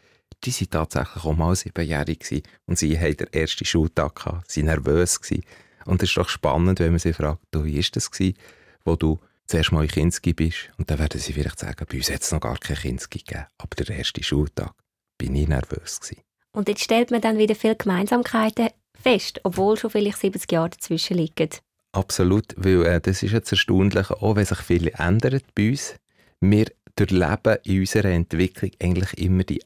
die 0.45 0.53
waren 0.53 0.71
tatsächlich 0.71 1.25
auch 1.25 1.37
mal 1.37 1.55
siebenjährig 1.55 2.43
und 2.67 2.79
sie 2.79 2.99
hatten 2.99 3.17
den 3.19 3.33
ersten 3.33 3.65
Schultag 3.65 4.17
gehabt, 4.17 4.51
sie 4.51 4.67
waren 4.67 4.83
nervös 4.83 5.21
gewesen. 5.21 5.45
Und 5.87 6.03
es 6.03 6.11
ist 6.11 6.17
doch 6.17 6.29
spannend, 6.29 6.81
wenn 6.81 6.91
man 6.91 6.99
sie 6.99 7.13
fragt, 7.13 7.41
du, 7.51 7.65
wie 7.65 7.77
war 7.77 7.85
das 7.93 8.11
gewesen, 8.11 8.37
wo 8.85 8.97
du 8.97 9.19
zuerst 9.47 9.73
mal 9.73 9.83
in 9.83 9.91
Kinski 9.91 10.33
bist? 10.33 10.71
Und 10.79 10.91
dann 10.91 10.99
werden 10.99 11.21
sie 11.21 11.33
vielleicht 11.33 11.59
sagen, 11.59 11.87
bei 11.89 11.97
uns 11.97 12.11
hat 12.11 12.23
es 12.23 12.33
noch 12.33 12.41
gar 12.41 12.59
kein 12.59 12.77
Kinski 12.77 13.19
gegeben, 13.19 13.47
aber 13.59 13.75
der 13.77 13.97
erste 13.97 14.23
Schultag 14.23 14.73
bin 15.19 15.35
ich 15.35 15.49
nervös 15.49 16.01
gewesen. 16.01 16.23
Und 16.53 16.69
jetzt 16.69 16.83
stellt 16.83 17.11
man 17.11 17.21
dann 17.21 17.39
wieder 17.39 17.55
viele 17.55 17.77
Gemeinsamkeiten 17.77 18.71
fest, 19.01 19.41
obwohl 19.45 19.77
schon 19.77 19.91
vielleicht 19.91 20.19
70 20.19 20.51
Jahre 20.51 20.71
dazwischen 20.71 21.17
liegen. 21.17 21.51
Absolut, 21.93 22.55
weil 22.57 22.87
äh, 22.87 23.01
das 23.01 23.23
ist 23.23 23.33
jetzt 23.33 23.51
erstaunlich, 23.51 24.11
auch 24.11 24.37
wenn 24.37 24.45
sich 24.45 24.59
viel 24.59 24.89
ändert 24.97 25.45
bei 25.55 25.71
uns. 25.71 25.97
Wir 26.41 26.67
durchleben 26.97 27.57
in 27.65 27.81
unserer 27.81 28.11
Entwicklung 28.11 28.71
eigentlich 28.81 29.19
immer 29.19 29.45
die 29.45 29.61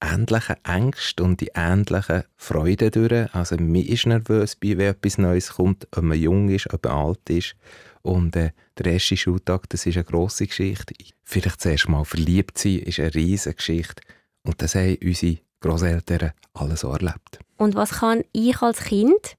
ähnlichen 0.00 0.56
Ängste 0.64 1.22
und 1.22 1.40
die 1.40 1.50
ähnlichen 1.54 2.24
Freuden 2.36 2.90
durch. 2.90 3.34
Also 3.34 3.56
man 3.56 3.76
ist 3.76 4.06
nervös, 4.06 4.56
wenn 4.60 4.80
etwas 4.80 5.18
Neues 5.18 5.54
kommt, 5.54 5.88
ob 5.96 6.02
man 6.02 6.18
jung 6.18 6.48
ist, 6.48 6.72
ob 6.72 6.84
man 6.84 6.94
alt 6.94 7.30
ist. 7.30 7.56
Und 8.02 8.36
äh, 8.36 8.52
der 8.78 8.92
erste 8.92 9.16
Schultag, 9.16 9.68
das 9.68 9.86
ist 9.86 9.96
eine 9.96 10.04
grosse 10.04 10.46
Geschichte. 10.46 10.94
Vielleicht 11.24 11.60
zuerst 11.60 11.88
mal 11.88 12.04
verliebt 12.04 12.58
sein, 12.58 12.78
ist 12.78 13.00
eine 13.00 13.14
riesige 13.14 13.56
Geschichte. 13.56 14.02
Und 14.42 14.62
das 14.62 14.74
haben 14.74 14.96
unsere 15.02 15.38
Großeltern 15.60 16.32
alles 16.54 16.80
so 16.80 16.92
erlebt. 16.92 17.40
Und 17.56 17.74
was 17.74 17.90
kann 17.90 18.22
ich 18.32 18.62
als 18.62 18.84
Kind 18.84 19.36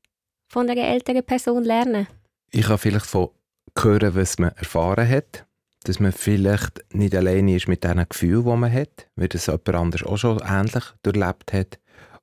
von 0.47 0.69
einer 0.69 0.87
älteren 0.87 1.23
Person 1.23 1.63
lernen? 1.63 2.07
Ich 2.51 2.65
kann 2.65 2.77
vielleicht 2.77 3.05
von 3.05 3.29
hören, 3.77 4.15
was 4.15 4.39
man 4.39 4.51
erfahren 4.51 5.07
hat. 5.07 5.45
Dass 5.89 5.99
man 5.99 6.11
vielleicht 6.11 6.85
nicht 6.93 7.15
alleine 7.15 7.55
ist 7.55 7.67
mit 7.67 7.83
diesen 7.83 8.07
Gefühlen, 8.07 8.43
die 8.43 8.55
man 8.57 8.71
hat, 8.71 9.07
weil 9.15 9.27
das 9.27 9.47
jemand 9.47 9.69
anders 9.69 10.03
auch 10.03 10.17
schon 10.17 10.39
ähnlich 10.47 10.83
durchlebt 11.01 11.51
hat. 11.51 11.79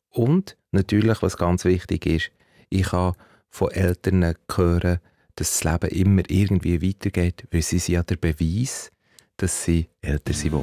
Und 0.08 0.56
natürlich, 0.70 1.20
was 1.20 1.36
ganz 1.36 1.64
wichtig 1.64 2.06
ist, 2.06 2.30
ich 2.68 2.84
kann 2.84 3.14
von 3.50 3.72
Eltern 3.72 4.34
hören, 4.54 5.00
dass 5.34 5.58
das 5.58 5.64
Leben 5.64 5.90
immer 5.90 6.22
irgendwie 6.28 6.80
weitergeht, 6.80 7.48
weil 7.50 7.62
sie 7.62 7.80
sind 7.80 7.94
ja 7.94 8.04
der 8.04 8.14
Beweis, 8.14 8.92
dass 9.36 9.64
sie 9.64 9.88
älter 10.00 10.32
sind. 10.32 10.54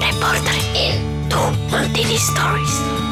Reporterin 0.00 0.74
in 0.74 1.28
Du 1.28 1.38
und 1.38 1.96
deine 1.96 2.18
Stories. 2.18 3.03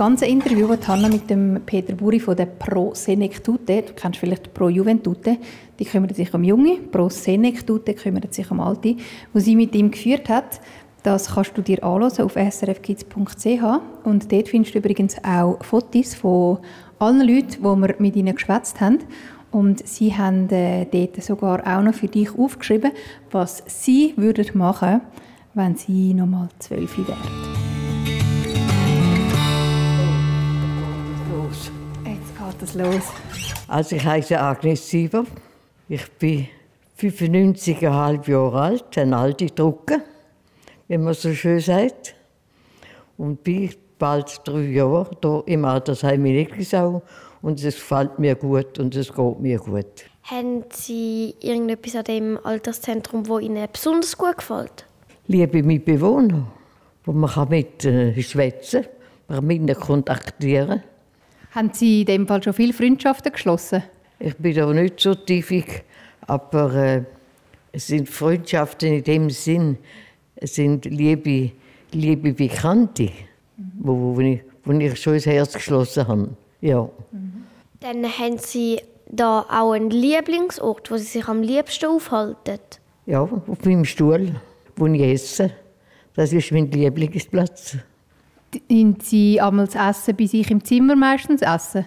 Ganze 0.00 0.24
Interview, 0.24 0.66
das 0.66 0.88
Hanna 0.88 1.08
mit 1.08 1.28
dem 1.28 1.60
Peter 1.66 1.94
Buri 1.94 2.20
von 2.20 2.34
der 2.34 2.46
Pro 2.46 2.94
Senectute, 2.94 3.82
du 3.82 3.92
kennst 3.94 4.18
vielleicht 4.18 4.54
Pro 4.54 4.70
Juventute, 4.70 5.36
die 5.78 5.84
kümmert 5.84 6.16
sich 6.16 6.32
um 6.32 6.42
Junge, 6.42 6.78
Pro 6.90 7.10
Senectute 7.10 7.92
kümmert 7.92 8.32
sich 8.32 8.50
um 8.50 8.60
Alte, 8.60 8.96
wo 9.34 9.40
sie 9.40 9.54
mit 9.54 9.74
ihm 9.74 9.90
geführt 9.90 10.30
hat. 10.30 10.62
Das 11.02 11.34
kannst 11.34 11.52
du 11.54 11.60
dir 11.60 11.84
anschauen 11.84 12.24
auf 12.24 12.32
srfkids.ch 12.32 13.62
und 14.04 14.32
dort 14.32 14.48
findest 14.48 14.74
du 14.74 14.78
übrigens 14.78 15.22
auch 15.22 15.62
Fotos 15.62 16.14
von 16.14 16.60
allen 16.98 17.20
Leuten, 17.20 17.58
die 17.58 17.62
wir 17.62 17.94
mit 17.98 18.16
ihnen 18.16 18.34
geschwätzt 18.34 18.80
haben. 18.80 19.00
Und 19.50 19.86
sie 19.86 20.16
haben 20.16 20.48
äh, 20.48 20.86
dort 20.86 21.22
sogar 21.22 21.60
auch 21.66 21.82
noch 21.82 21.92
für 21.92 22.08
dich 22.08 22.38
aufgeschrieben, 22.38 22.92
was 23.32 23.62
sie 23.66 24.14
würden 24.16 24.46
machen, 24.54 25.02
wenn 25.52 25.76
sie 25.76 26.14
noch 26.14 26.26
mal 26.26 26.48
zwölf 26.58 26.96
wären. 26.96 27.79
Es 32.62 32.74
los. 32.74 33.02
Also 33.68 33.96
ich 33.96 34.04
heiße 34.04 34.38
Agnes 34.38 34.88
Sieber. 34.88 35.24
Ich 35.88 36.10
bin 36.12 36.48
95,5 36.98 38.30
Jahre 38.30 38.60
alt, 38.60 38.98
ein 38.98 39.14
alte 39.14 39.46
Drucker, 39.46 40.00
wie 40.86 40.98
man 40.98 41.14
so 41.14 41.32
schön 41.32 41.60
sagt. 41.60 42.14
Und 43.16 43.42
bin 43.42 43.70
bald 43.98 44.42
drei 44.44 44.60
Jahre 44.60 45.08
hier 45.22 45.42
im 45.46 45.64
Altersheim 45.64 46.26
in 46.26 46.36
Eglisau 46.36 47.02
und 47.40 47.64
es 47.64 47.76
gefällt 47.76 48.18
mir 48.18 48.34
gut 48.34 48.78
und 48.78 48.94
es 48.94 49.12
geht 49.12 49.40
mir 49.40 49.58
gut. 49.58 50.04
Haben 50.24 50.64
Sie 50.70 51.34
irgendetwas 51.40 51.96
an 51.96 52.04
dem 52.04 52.38
Alterszentrum, 52.44 53.26
wo 53.26 53.38
Ihnen 53.38 53.66
besonders 53.72 54.18
gut 54.18 54.36
gefällt? 54.36 54.84
Liebe 55.28 55.62
Mitbewohner, 55.62 56.46
wo 57.04 57.12
man 57.12 57.30
kann 57.30 57.48
mit 57.48 57.84
äh, 57.86 58.20
schwätzen 58.22 58.84
man 59.28 59.38
kann 59.38 59.46
mit 59.46 59.56
ihnen 59.58 59.76
kontaktieren. 59.76 60.82
Haben 61.52 61.70
Sie 61.72 62.00
in 62.00 62.06
dem 62.06 62.26
Fall 62.26 62.42
schon 62.42 62.52
viele 62.52 62.72
Freundschaften 62.72 63.32
geschlossen? 63.32 63.82
Ich 64.18 64.36
bin 64.36 64.54
da 64.54 64.72
nicht 64.72 65.00
so 65.00 65.14
tiefig, 65.14 65.82
aber 66.26 66.74
äh, 66.74 67.02
es 67.72 67.88
sind 67.88 68.08
Freundschaften 68.08 68.94
in 68.94 69.04
dem 69.04 69.30
Sinn, 69.30 69.78
es 70.36 70.54
sind 70.54 70.84
liebe, 70.84 71.52
liebe 71.92 72.32
Bekannte, 72.32 73.10
mhm. 73.56 73.72
wo, 73.78 74.16
wo, 74.16 74.20
ich, 74.20 74.40
wo 74.64 74.72
ich 74.72 75.00
schon 75.00 75.14
ins 75.14 75.26
Herz 75.26 75.54
geschlossen 75.54 76.06
habe. 76.06 76.28
Ja. 76.60 76.88
Mhm. 77.10 77.44
Dann 77.80 78.04
haben 78.04 78.38
Sie 78.38 78.80
da 79.08 79.46
auch 79.50 79.72
einen 79.72 79.90
Lieblingsort, 79.90 80.90
wo 80.90 80.96
Sie 80.96 81.04
sich 81.04 81.26
am 81.26 81.42
liebsten 81.42 81.86
aufhalten? 81.86 82.60
Ja, 83.06 83.22
auf 83.22 83.64
meinem 83.64 83.84
Stuhl, 83.84 84.34
wo 84.76 84.86
ich 84.86 85.00
esse. 85.00 85.50
Das 86.14 86.32
ist 86.32 86.52
mein 86.52 86.70
Lieblingsplatz. 86.70 87.76
Sind 88.68 89.02
Sie 89.02 89.40
einmal 89.40 89.68
zu 89.68 89.78
essen 89.78 90.16
bei 90.16 90.26
sich 90.26 90.50
im 90.50 90.64
Zimmer 90.64 90.96
meistens 90.96 91.42
essen? 91.42 91.86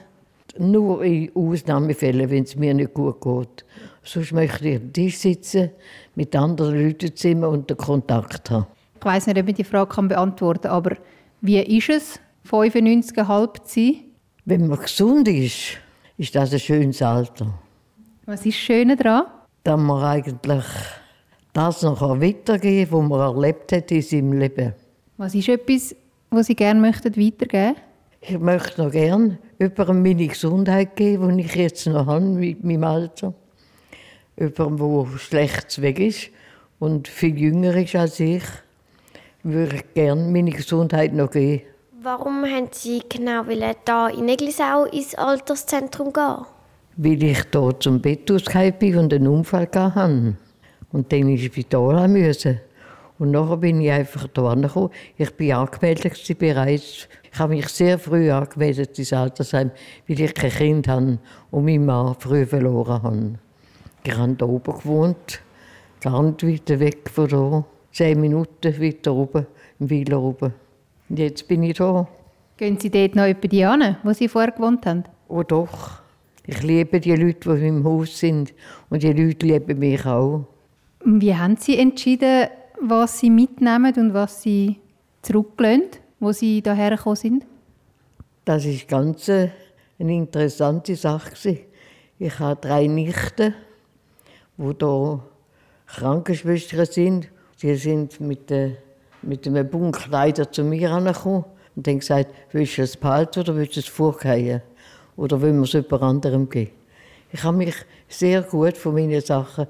Nur 0.58 1.04
in 1.04 1.32
Ausnahmefällen, 1.36 2.30
wenn 2.30 2.44
es 2.44 2.56
mir 2.56 2.74
nicht 2.74 2.94
gut 2.94 3.22
geht. 3.22 3.66
Sonst 4.04 4.32
möchte 4.34 4.68
ich 4.68 4.82
am 4.82 4.94
Tisch 4.94 5.18
sitzen, 5.18 5.72
mit 6.16 6.36
anderen 6.36 6.88
Leuten 6.88 7.16
zusammen 7.16 7.46
und 7.46 7.70
den 7.70 7.78
Kontakt 7.78 8.52
haben. 8.52 8.68
Ich 9.00 9.06
weiß 9.06 9.28
nicht, 9.28 9.40
ob 9.40 9.48
ich 9.48 9.56
die 9.56 9.64
Frage 9.64 10.02
beantworten 10.04 10.62
kann, 10.64 10.72
aber 10.72 10.98
wie 11.42 11.60
ist 11.60 11.90
es, 11.90 12.20
95,5 12.50 13.64
zu 13.64 13.80
sein? 13.80 13.96
Wenn 14.46 14.68
man 14.68 14.80
gesund 14.80 15.28
ist, 15.28 15.78
ist 16.18 16.36
das 16.36 16.54
ein 16.54 16.60
schönes 16.60 17.02
Alter. 17.02 17.48
Was 18.26 18.46
ist 18.46 18.56
das 18.58 18.64
Schöne 18.64 18.96
daran? 18.96 19.26
Dass 19.64 19.80
man 19.80 20.04
eigentlich 20.04 20.66
das 21.54 21.82
noch 21.82 22.02
weitergeben 22.02 22.92
kann, 22.92 23.10
was 23.10 23.10
man 23.10 23.36
erlebt 23.36 23.72
hat 23.72 23.92
in 23.92 24.02
seinem 24.02 24.34
Leben. 24.34 24.74
Was 25.18 25.36
ist 25.36 25.50
etwas, 25.50 25.96
was 26.36 26.48
Sie 26.48 26.56
gerne 26.56 26.80
möchten 26.80 27.16
weitergeben 27.16 27.76
Ich 28.22 28.40
möchte 28.40 28.84
noch 28.84 28.92
gerne 28.92 29.38
über 29.60 29.94
meine 29.94 30.28
Gesundheit 30.28 30.96
geben, 30.96 31.38
die 31.38 31.46
ich 31.46 31.56
jetzt 31.56 31.86
noch 31.88 32.08
habe 32.08 32.26
mit 32.26 32.64
meinem 32.64 32.84
Alter. 32.84 33.34
Über 34.36 34.80
wo 34.80 35.06
schlecht 35.18 35.82
weg 35.82 36.00
ist 36.00 36.30
und 36.80 37.08
viel 37.08 37.38
jünger 37.38 37.76
ist 37.76 37.96
als 37.96 38.20
ich, 38.20 38.44
würde 39.44 39.76
ich 39.76 39.94
gerne 39.94 40.24
meine 40.24 40.52
Gesundheit 40.52 41.14
noch 41.14 41.32
geben. 41.32 41.64
Warum 42.02 42.44
haben 42.46 42.68
Sie 42.72 43.02
genau 43.08 43.44
da 43.86 44.10
in 44.10 44.26
Neglisau 44.26 44.86
ins 44.86 45.16
Alterszentrum 45.16 46.12
gehen? 46.12 46.46
Weil 46.98 47.24
ich 47.24 47.46
hier 47.52 47.80
zum 47.80 48.02
Bett 48.02 48.30
ausgefallen 48.30 48.74
bin 48.80 48.98
und 48.98 49.14
einen 49.14 49.28
Unfall 49.28 49.70
hatte. 49.74 50.36
Und 50.92 51.12
dann 51.12 51.30
ins 51.30 51.44
Spital 51.44 52.08
musste. 52.08 52.62
Und 53.20 53.32
nachher 53.32 53.58
bin 53.58 53.82
ich 53.82 53.92
einfach 53.92 54.28
hierher 54.34 54.56
gekommen. 54.56 54.90
Ich 55.18 55.32
bin 55.36 55.54
angemeldet 55.54 56.38
bereits. 56.38 57.08
Ich 57.32 57.40
habe 57.40 57.56
mich 57.56 57.68
sehr 57.70 57.98
früh 58.00 58.32
angemeldet 58.32 58.98
ins 58.98 59.14
Altersheim, 59.14 59.72
weil 60.08 60.20
ich 60.20 60.34
kein 60.34 60.52
Kind 60.52 60.88
habe 60.88 61.20
und 61.52 61.66
meinen 61.66 61.86
Mann 61.86 62.16
früh 62.20 62.46
verloren 62.46 63.04
habe. 63.04 63.40
Ich 64.04 64.18
habe 64.18 64.36
hier 64.38 64.50
oben 64.50 64.74
gewohnt, 64.74 65.42
nicht 66.04 66.44
weiter 66.44 66.80
weg 66.80 67.10
von 67.10 67.30
hier. 67.30 67.66
Zehn 67.92 68.20
Minuten 68.20 68.82
weiter 68.82 69.14
oben, 69.14 69.46
im 69.80 69.90
Wieler 69.90 70.20
oben. 70.20 70.54
Und 71.10 71.20
jetzt 71.20 71.48
bin 71.48 71.64
ich 71.64 71.78
hier. 71.78 72.08
Gehen 72.58 72.80
Sie 72.80 72.90
dort 72.90 73.16
noch 73.16 73.28
über 73.28 73.48
die 73.48 73.64
an, 73.64 73.98
wo 74.04 74.14
Sie 74.14 74.28
vorher 74.28 74.52
gewohnt 74.52 74.86
haben? 74.86 75.04
Oh 75.28 75.44
doch. 75.44 76.02
Ich 76.46 76.62
liebe 76.62 77.00
die 77.00 77.16
Leute, 77.16 77.56
die 77.56 77.68
im 77.68 77.84
Haus 77.84 78.20
sind. 78.20 78.54
Und 78.90 79.04
die 79.04 79.14
Leute 79.14 79.46
lieben 79.46 79.80
mich 79.80 80.06
auch. 80.06 80.46
Wie 81.06 81.36
haben 81.36 81.56
Sie 81.58 81.78
entschieden, 81.78 82.48
was 82.90 83.20
Sie 83.20 83.30
mitnehmen 83.30 83.94
und 83.96 84.14
was 84.14 84.42
Sie 84.42 84.80
zurücklehnen, 85.22 85.90
wo 86.20 86.32
Sie 86.32 86.62
hierher 86.62 86.92
gekommen 86.92 87.16
sind? 87.16 87.46
Das 88.46 88.66
ist 88.66 88.88
ganz 88.88 89.30
eine 89.30 89.54
interessante 90.00 90.96
Sache. 90.96 91.60
Ich 92.20 92.40
habe 92.40 92.60
drei 92.60 92.88
Nichten, 92.88 93.54
die 94.58 94.64
hier 94.64 95.20
Krankenschwestern 95.88 96.86
sind. 96.86 97.30
Sie 97.56 97.76
sind 97.76 98.20
mit, 98.20 98.50
der, 98.50 98.72
mit 99.22 99.48
einem 99.48 99.70
Bund 99.70 99.96
Kleider 99.96 100.52
zu 100.52 100.64
mir 100.64 100.92
angekommen 100.92 101.46
und 101.76 101.88
haben 101.88 102.00
gesagt, 102.00 102.34
willst 102.52 102.78
du 102.78 102.82
es 102.82 102.98
behalten 102.98 103.40
oder 103.40 103.56
willst 103.56 103.78
du 103.78 103.80
es 103.80 103.88
vorgehen? 103.88 104.62
Oder 105.16 105.42
wollen 105.42 105.58
wir 105.58 105.64
es 105.64 105.74
jemand 105.74 106.04
anderem 106.04 106.50
geben? 106.50 106.72
Ich 107.32 107.44
habe 107.44 107.58
mich 107.58 107.76
sehr 108.08 108.42
gut 108.42 108.78
von 108.78 108.94
meinen 108.94 109.22
Sachen, 109.22 109.68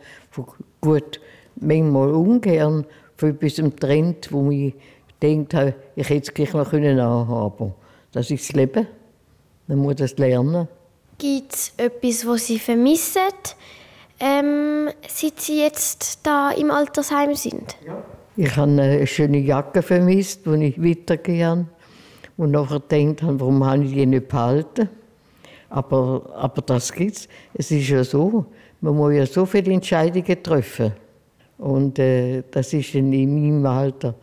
gut, 0.82 1.20
manchmal 1.56 2.10
ungern, 2.10 2.86
von 3.24 3.30
etwas 3.30 3.80
Trend, 3.80 4.32
wo 4.32 4.52
ich 4.52 4.74
denkt 5.22 5.54
habe, 5.54 5.74
ich 5.96 6.10
hätte 6.10 6.24
es 6.24 6.34
gleich 6.34 6.54
noch 6.54 6.72
anhaben 6.74 7.58
können. 7.58 7.74
Das 8.12 8.30
ist 8.30 8.50
das 8.50 8.56
Leben. 8.56 8.88
Man 9.68 9.78
muss 9.78 9.96
das 9.96 10.18
lernen. 10.18 10.68
Gibt 11.18 11.54
es 11.54 11.74
etwas, 11.78 12.28
was 12.28 12.48
Sie 12.48 12.60
vermissen, 12.60 13.22
ähm, 14.20 14.90
seit 15.08 15.40
Sie 15.40 15.62
jetzt 15.62 16.20
da 16.24 16.52
im 16.52 16.70
Altersheim 16.70 17.34
sind? 17.36 17.78
Ja. 17.86 18.04
Ich 18.36 18.56
habe 18.58 18.72
eine 18.72 19.08
schöne 19.08 19.38
Jacke 19.38 19.82
vermisst, 19.82 20.46
die 20.46 20.66
ich 20.66 20.84
weitergegeben 20.84 21.70
Und 22.36 22.52
nachher 22.52 22.82
gedacht 22.82 23.22
habe, 23.22 23.40
warum 23.40 23.64
habe 23.64 23.86
ich 23.86 23.94
die 23.94 24.06
nicht 24.06 24.28
behalten? 24.28 24.90
Aber, 25.70 26.30
aber 26.36 26.62
das 26.62 26.92
gibt's. 26.92 27.30
Es 27.54 27.72
ist 27.72 27.88
ja 27.88 28.04
so, 28.04 28.46
man 28.82 28.96
muss 28.96 29.14
ja 29.14 29.26
so 29.26 29.46
viele 29.46 29.72
Entscheidungen 29.72 30.44
treffen. 30.44 30.94
Und 31.58 32.00
äh, 32.00 32.44
das 32.52 32.74
ist 32.74 32.96
in 32.96 33.10
meinem 33.10 33.66
Alter 33.66 34.16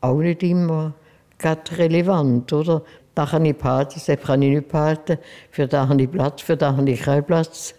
auch 0.00 0.18
nicht 0.18 0.42
immer 0.42 0.94
relevant, 1.42 2.52
oder? 2.52 2.82
Da 3.14 3.24
kann 3.24 3.44
ich 3.46 3.56
behalten, 3.56 4.00
das 4.06 4.20
kann 4.20 4.42
ich 4.42 4.50
nicht 4.50 4.68
behalten. 4.68 5.18
Für 5.50 5.66
da 5.66 5.88
habe 5.88 6.02
ich 6.02 6.10
Platz, 6.10 6.42
für 6.42 6.56
da 6.56 6.76
habe 6.76 6.90
ich 6.90 7.00
keinen 7.00 7.24
Platz. 7.24 7.74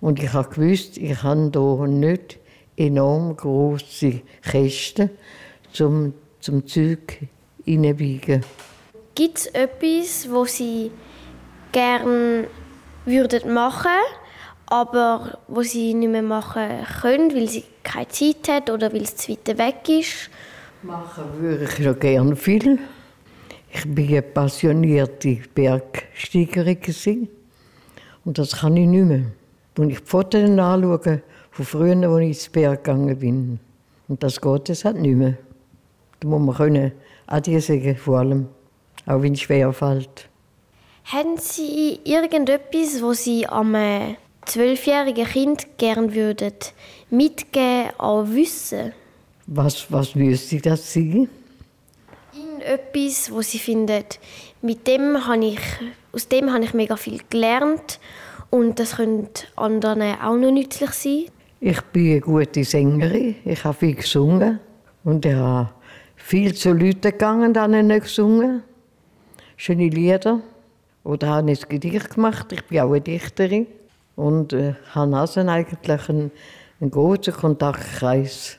Und 0.00 0.22
ich 0.22 0.32
habe 0.32 0.48
gewusst, 0.48 0.98
ich 0.98 1.22
habe 1.22 1.50
hier 1.52 1.86
nicht 1.86 2.38
enorm 2.76 3.36
große 3.36 4.20
Kästen 4.42 5.10
zum, 5.72 6.14
zum 6.40 6.66
Zeug 6.66 7.20
hineinbiegen. 7.64 8.44
Gibt 9.14 9.38
es 9.38 9.46
etwas, 9.46 10.28
wo 10.28 10.44
Sie 10.44 10.90
gerne 11.70 12.48
würden 13.04 13.54
machen 13.54 13.90
aber 14.66 15.38
wo 15.48 15.62
sie 15.62 15.94
nicht 15.94 16.10
mehr 16.10 16.22
machen 16.22 16.68
können, 17.00 17.34
weil 17.34 17.48
sie 17.48 17.64
keine 17.82 18.08
Zeit 18.08 18.48
hat 18.48 18.70
oder 18.70 18.92
weil 18.92 19.02
es 19.02 19.16
zu 19.16 19.32
weit 19.32 19.58
weg 19.58 19.88
ist? 19.88 20.30
Machen 20.82 21.24
würde 21.38 21.64
ich 21.64 21.78
ja 21.78 21.92
gerne 21.92 22.36
viel. 22.36 22.78
Ich 23.72 23.82
bin 23.92 24.08
eine 24.08 24.22
passionierte 24.22 25.38
Bergsteigerin 25.54 27.28
und 28.24 28.38
das 28.38 28.56
kann 28.60 28.76
ich 28.76 28.86
nicht 28.86 29.04
mehr. 29.04 29.22
Wenn 29.76 29.90
ich 29.90 29.98
die 29.98 30.06
Fotos 30.06 30.42
anschaue, 30.42 31.22
von 31.50 31.64
früher, 31.64 32.08
als 32.08 32.20
ich 32.20 32.28
ins 32.28 32.48
Berg 32.48 32.84
gegangen 32.84 33.18
bin, 33.18 33.60
und 34.08 34.22
das 34.22 34.40
geht 34.40 34.70
es 34.70 34.84
halt 34.84 34.96
nicht 34.96 35.16
mehr. 35.16 35.34
Da 36.20 36.28
muss 36.28 36.40
man 36.40 36.54
können 36.54 36.92
Adieu 37.26 37.60
sagen, 37.60 37.96
vor 37.96 38.18
allem, 38.18 38.48
auch 39.06 39.22
wenn 39.22 39.34
es 39.34 39.40
schwer 39.40 39.72
fällt. 39.72 40.28
Haben 41.04 41.36
Sie 41.38 42.00
irgendetwas, 42.04 43.02
wo 43.02 43.12
Sie 43.12 43.46
am 43.46 43.74
zwölfjährigen 44.46 45.26
Kind 45.26 45.78
gerne 45.78 46.14
würden 46.14 46.54
mitgeben 47.10 47.90
an 47.98 48.34
Wissen? 48.34 48.92
Was, 49.46 49.90
was 49.92 50.14
müsste 50.14 50.60
das 50.60 50.92
sein? 50.92 51.28
Etwas, 52.60 53.30
wo 53.30 53.42
Sie 53.42 53.58
finden, 53.58 54.04
mit 54.62 54.86
dem 54.86 55.26
habe 55.26 55.44
ich, 55.44 55.60
aus 56.12 56.28
dem 56.28 56.52
habe 56.52 56.64
ich 56.64 56.72
mega 56.72 56.96
viel 56.96 57.20
gelernt 57.28 58.00
und 58.50 58.78
das 58.78 58.96
könnte 58.96 59.44
anderen 59.56 60.02
auch 60.20 60.36
noch 60.36 60.50
nützlich 60.50 60.90
sein. 60.90 61.24
Ich 61.60 61.80
bin 61.82 62.12
eine 62.12 62.20
gute 62.20 62.64
Sängerin, 62.64 63.36
ich 63.44 63.64
habe 63.64 63.76
viel 63.76 63.94
gesungen 63.94 64.60
und 65.02 65.26
ich 65.26 65.34
habe 65.34 65.70
viel 66.16 66.54
zu 66.54 66.72
Leuten 66.72 67.02
gegangen, 67.02 67.52
die 67.52 67.82
nicht 67.82 68.04
gesungen. 68.04 68.62
Schöne 69.56 69.88
Lieder. 69.88 70.40
Oder 71.04 71.28
habe 71.28 71.50
ein 71.50 71.58
Gedicht 71.68 72.14
gemacht, 72.14 72.50
ich 72.52 72.64
bin 72.64 72.80
auch 72.80 72.90
eine 72.90 73.00
Dichterin. 73.02 73.66
Und 74.16 74.52
äh, 74.52 74.74
habe 74.94 75.16
also 75.16 75.40
eigentlich 75.40 76.08
einen, 76.08 76.30
einen 76.80 76.90
großen 76.90 77.32
Kontaktkreis. 77.32 78.58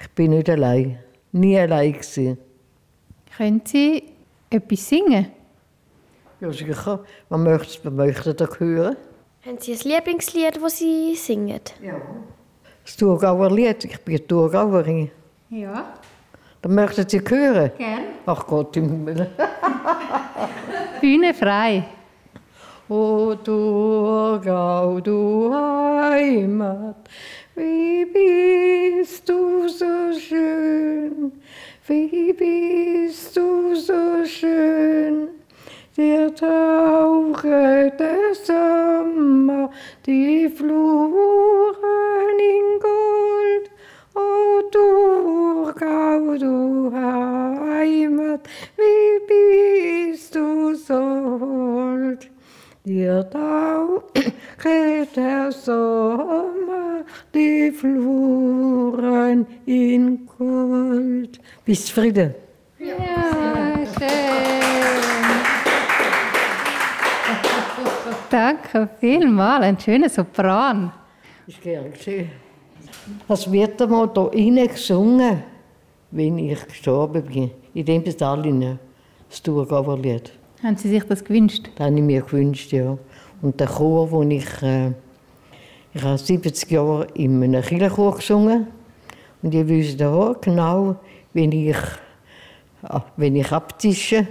Ich 0.00 0.10
bin 0.10 0.32
nicht 0.32 0.50
allein, 0.50 0.98
nie 1.32 1.58
allein 1.58 1.92
gewesen. 1.92 2.38
Können 3.36 3.62
Sie 3.64 4.02
etwas 4.50 4.88
singen? 4.88 5.26
Ja, 6.40 6.52
sicher. 6.52 7.04
Man 7.28 7.42
möchte, 7.42 7.84
man 7.84 7.96
möchte 7.96 8.34
das 8.34 8.60
hören. 8.60 8.96
Haben 9.46 9.58
Sie 9.60 9.72
ein 9.72 9.78
Lieblingslied, 9.78 10.60
das 10.60 10.78
Sie 10.78 11.14
singen? 11.14 11.60
Ja. 11.82 11.94
Das 12.84 12.96
Thurgauer 12.96 13.50
Lied. 13.50 13.84
Ich 13.84 14.00
bin 14.00 14.26
Thurgauerin. 14.26 15.10
Ja. 15.50 15.94
Dann 16.62 16.74
möchten 16.74 17.08
Sie 17.08 17.20
hören? 17.20 17.70
Gerne. 17.78 18.04
Ach 18.26 18.46
Gott 18.46 18.76
im 18.76 18.88
Himmel. 18.88 19.30
Bühne 21.00 21.34
frei. 21.34 21.84
O 22.90 23.34
du 23.34 24.04
Heimat, 25.54 27.08
wie 27.54 28.04
bist 28.04 29.26
du 29.26 29.66
so 29.68 30.12
schön, 30.12 31.32
wie 31.86 32.32
bist 32.34 33.34
du 33.34 33.74
so 33.74 34.26
schön. 34.26 35.28
Der 35.96 36.34
tauche 36.34 37.90
der 37.98 38.34
Sommer, 38.34 39.70
die 40.04 40.50
Fluren 40.50 41.74
in 42.38 42.80
Gold. 42.80 43.70
O 44.14 44.60
Thurgau, 44.70 46.36
du 46.36 46.92
Heimat, 46.92 48.46
wie 48.76 50.10
bist 50.10 50.34
du 50.34 50.74
so 50.74 51.40
hold. 51.40 52.28
Dir 52.86 53.26
taucht 53.30 55.16
der 55.16 55.50
Sommer 55.50 57.02
die 57.32 57.72
Fluren 57.72 59.46
in 59.64 60.26
Gold. 60.26 61.40
Bist 61.64 61.92
Friede? 61.92 62.34
Ja, 62.78 62.94
schön. 63.98 64.08
Danke 68.30 68.88
vielmals, 69.00 69.64
ein 69.64 69.80
schöner 69.80 70.10
Sopran. 70.10 70.92
Ist 71.46 71.62
gern 71.62 71.90
geschehen. 71.90 72.30
Das 73.26 73.50
wird 73.50 73.80
einmal 73.80 74.10
hier 74.12 74.32
innen 74.34 74.68
gesungen, 74.68 75.42
wenn 76.10 76.38
ich 76.38 76.66
gestorben 76.66 77.22
bin. 77.22 77.50
In 77.72 77.86
dem 77.86 78.04
Stall 78.10 78.78
das 79.30 79.42
Thurgauer-Lied. 79.42 80.32
Haben 80.62 80.76
Sie 80.76 80.90
sich 80.90 81.04
das 81.04 81.24
gewünscht? 81.24 81.70
Das 81.76 81.86
habe 81.86 81.96
ich 81.96 82.02
mir 82.02 82.20
gewünscht, 82.20 82.72
ja. 82.72 82.98
Und 83.40 83.58
der 83.58 83.68
Chor, 83.68 84.10
wo 84.10 84.22
ich, 84.22 84.62
äh, 84.62 84.90
ich 85.94 86.02
habe 86.02 86.18
70 86.18 86.70
Jahre 86.70 87.06
in 87.14 87.42
einem 87.42 87.62
Kirchenchor 87.62 88.16
gesungen 88.16 88.66
und 89.42 89.54
ich 89.54 89.66
wusste 89.66 90.10
auch 90.10 90.38
genau, 90.42 90.96
wenn 91.34 91.52
ich, 91.52 91.76
wenn 93.16 93.36
ich 93.36 93.52
abtische, 93.52 94.26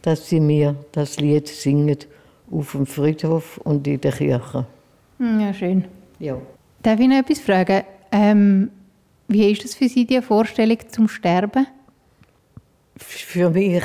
dass 0.00 0.28
sie 0.28 0.40
mir 0.40 0.74
das 0.92 1.20
Lied 1.20 1.46
singen 1.48 1.98
auf 2.50 2.72
dem 2.72 2.86
Friedhof 2.86 3.58
und 3.58 3.86
in 3.86 4.00
der 4.00 4.12
Kirche. 4.12 4.66
Hm, 5.18 5.40
Ja, 5.40 5.54
schön. 5.54 5.84
Ja. 6.18 6.38
Darf 6.82 6.98
ich 6.98 7.08
noch 7.08 7.18
etwas 7.18 7.38
fragen? 7.40 7.82
Ähm, 8.10 8.70
wie 9.28 9.50
ist 9.50 9.64
das 9.64 9.74
für 9.74 9.88
Sie, 9.88 10.04
die 10.04 10.20
Vorstellung 10.20 10.78
zum 10.90 11.08
Sterben? 11.08 11.66
Für 12.96 13.50
mich 13.50 13.84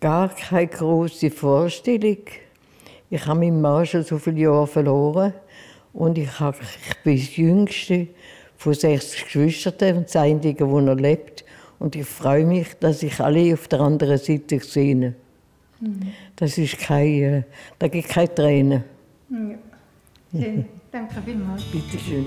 gar 0.00 0.28
keine 0.30 0.68
große 0.68 1.30
Vorstellung. 1.30 2.18
Ich 3.10 3.26
habe 3.26 3.40
meinen 3.40 3.60
Mann 3.60 3.84
schon 3.86 4.04
so 4.04 4.18
viele 4.18 4.40
Jahre 4.40 4.66
verloren 4.66 5.34
und 5.92 6.16
ich, 6.16 6.38
habe, 6.40 6.56
ich 6.88 6.96
bin 7.02 7.16
das 7.16 7.36
Jüngste 7.36 8.06
von 8.60 8.74
sechs 8.74 9.14
Geschwistern 9.24 9.96
und 9.96 10.06
das 10.06 10.16
Einzige, 10.16 10.68
wo 10.68 10.80
er 10.80 10.94
lebt. 10.94 11.46
Und 11.78 11.96
ich 11.96 12.04
freue 12.04 12.44
mich, 12.44 12.74
dass 12.78 13.02
ich 13.02 13.18
alle 13.18 13.54
auf 13.54 13.68
der 13.68 13.80
anderen 13.80 14.18
Seite 14.18 14.60
sehe. 14.60 15.14
Das 16.36 16.58
ist 16.58 16.78
keine, 16.78 17.46
da 17.78 17.88
gibt 17.88 18.10
keine 18.10 18.34
Tränen. 18.34 18.84
Ja. 20.32 20.46
Danke 20.92 21.22
vielmals. 21.24 21.62
Bitte 21.72 21.98
schön. 21.98 22.26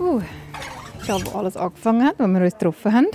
Uh, 0.00 0.22
ja, 1.06 1.18
wo 1.26 1.38
alles 1.38 1.58
angefangen 1.58 2.06
hat, 2.06 2.18
als 2.18 2.32
wir 2.32 2.40
uns 2.40 2.54
getroffen 2.54 2.92
haben, 2.94 3.06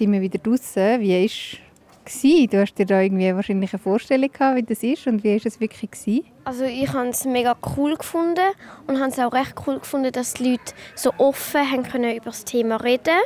sind 0.00 0.12
wir 0.12 0.22
wieder 0.22 0.38
draußen. 0.38 0.98
Wie 1.00 1.14
war 1.14 1.24
es? 1.24 2.50
Du 2.50 2.58
hast 2.58 2.74
dir 2.78 2.86
da 2.86 3.00
irgendwie 3.00 3.32
wahrscheinlich 3.34 3.72
eine 3.72 3.78
Vorstellung 3.78 4.32
gehabt, 4.32 4.56
wie 4.56 4.62
das 4.62 4.82
ist 4.82 5.06
und 5.06 5.22
wie 5.22 5.36
war 5.36 5.40
es 5.46 5.60
wirklich? 5.60 5.90
Gewesen? 5.90 6.24
Also 6.44 6.64
ich 6.64 6.90
habe 6.92 7.08
es 7.08 7.24
mega 7.26 7.54
cool 7.76 7.96
gefunden 7.96 8.50
und 8.86 8.98
habe 8.98 9.10
es 9.10 9.18
auch 9.18 9.32
recht 9.32 9.54
cool 9.66 9.78
gefunden, 9.78 10.10
dass 10.10 10.34
die 10.34 10.52
Leute 10.52 10.72
so 10.96 11.12
offen 11.18 11.70
haben 11.70 11.82
können 11.82 12.16
über 12.16 12.30
das 12.30 12.44
Thema 12.44 12.76
reden. 12.76 13.20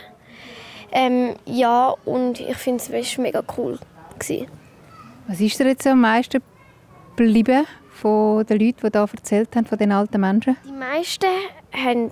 Ähm, 0.90 1.37
ja, 1.46 1.94
und 2.04 2.40
ich 2.40 2.56
finde 2.56 2.82
es 2.92 3.18
mega 3.18 3.42
cool. 3.56 3.78
Gewesen. 4.18 4.48
Was 5.28 5.40
ist 5.40 5.58
dir 5.58 5.68
jetzt 5.68 5.87
am 5.87 6.00
meisten 6.00 6.42
geblieben 7.16 7.66
von 7.90 8.44
den 8.44 8.58
Leuten, 8.58 8.80
die 8.84 8.90
da 8.90 9.02
erzählt 9.10 9.54
haben, 9.54 9.66
von 9.66 9.78
den 9.78 9.92
alten 9.92 10.20
Menschen? 10.20 10.56
Die 10.66 10.72
meisten 10.72 11.26
haben 11.72 12.10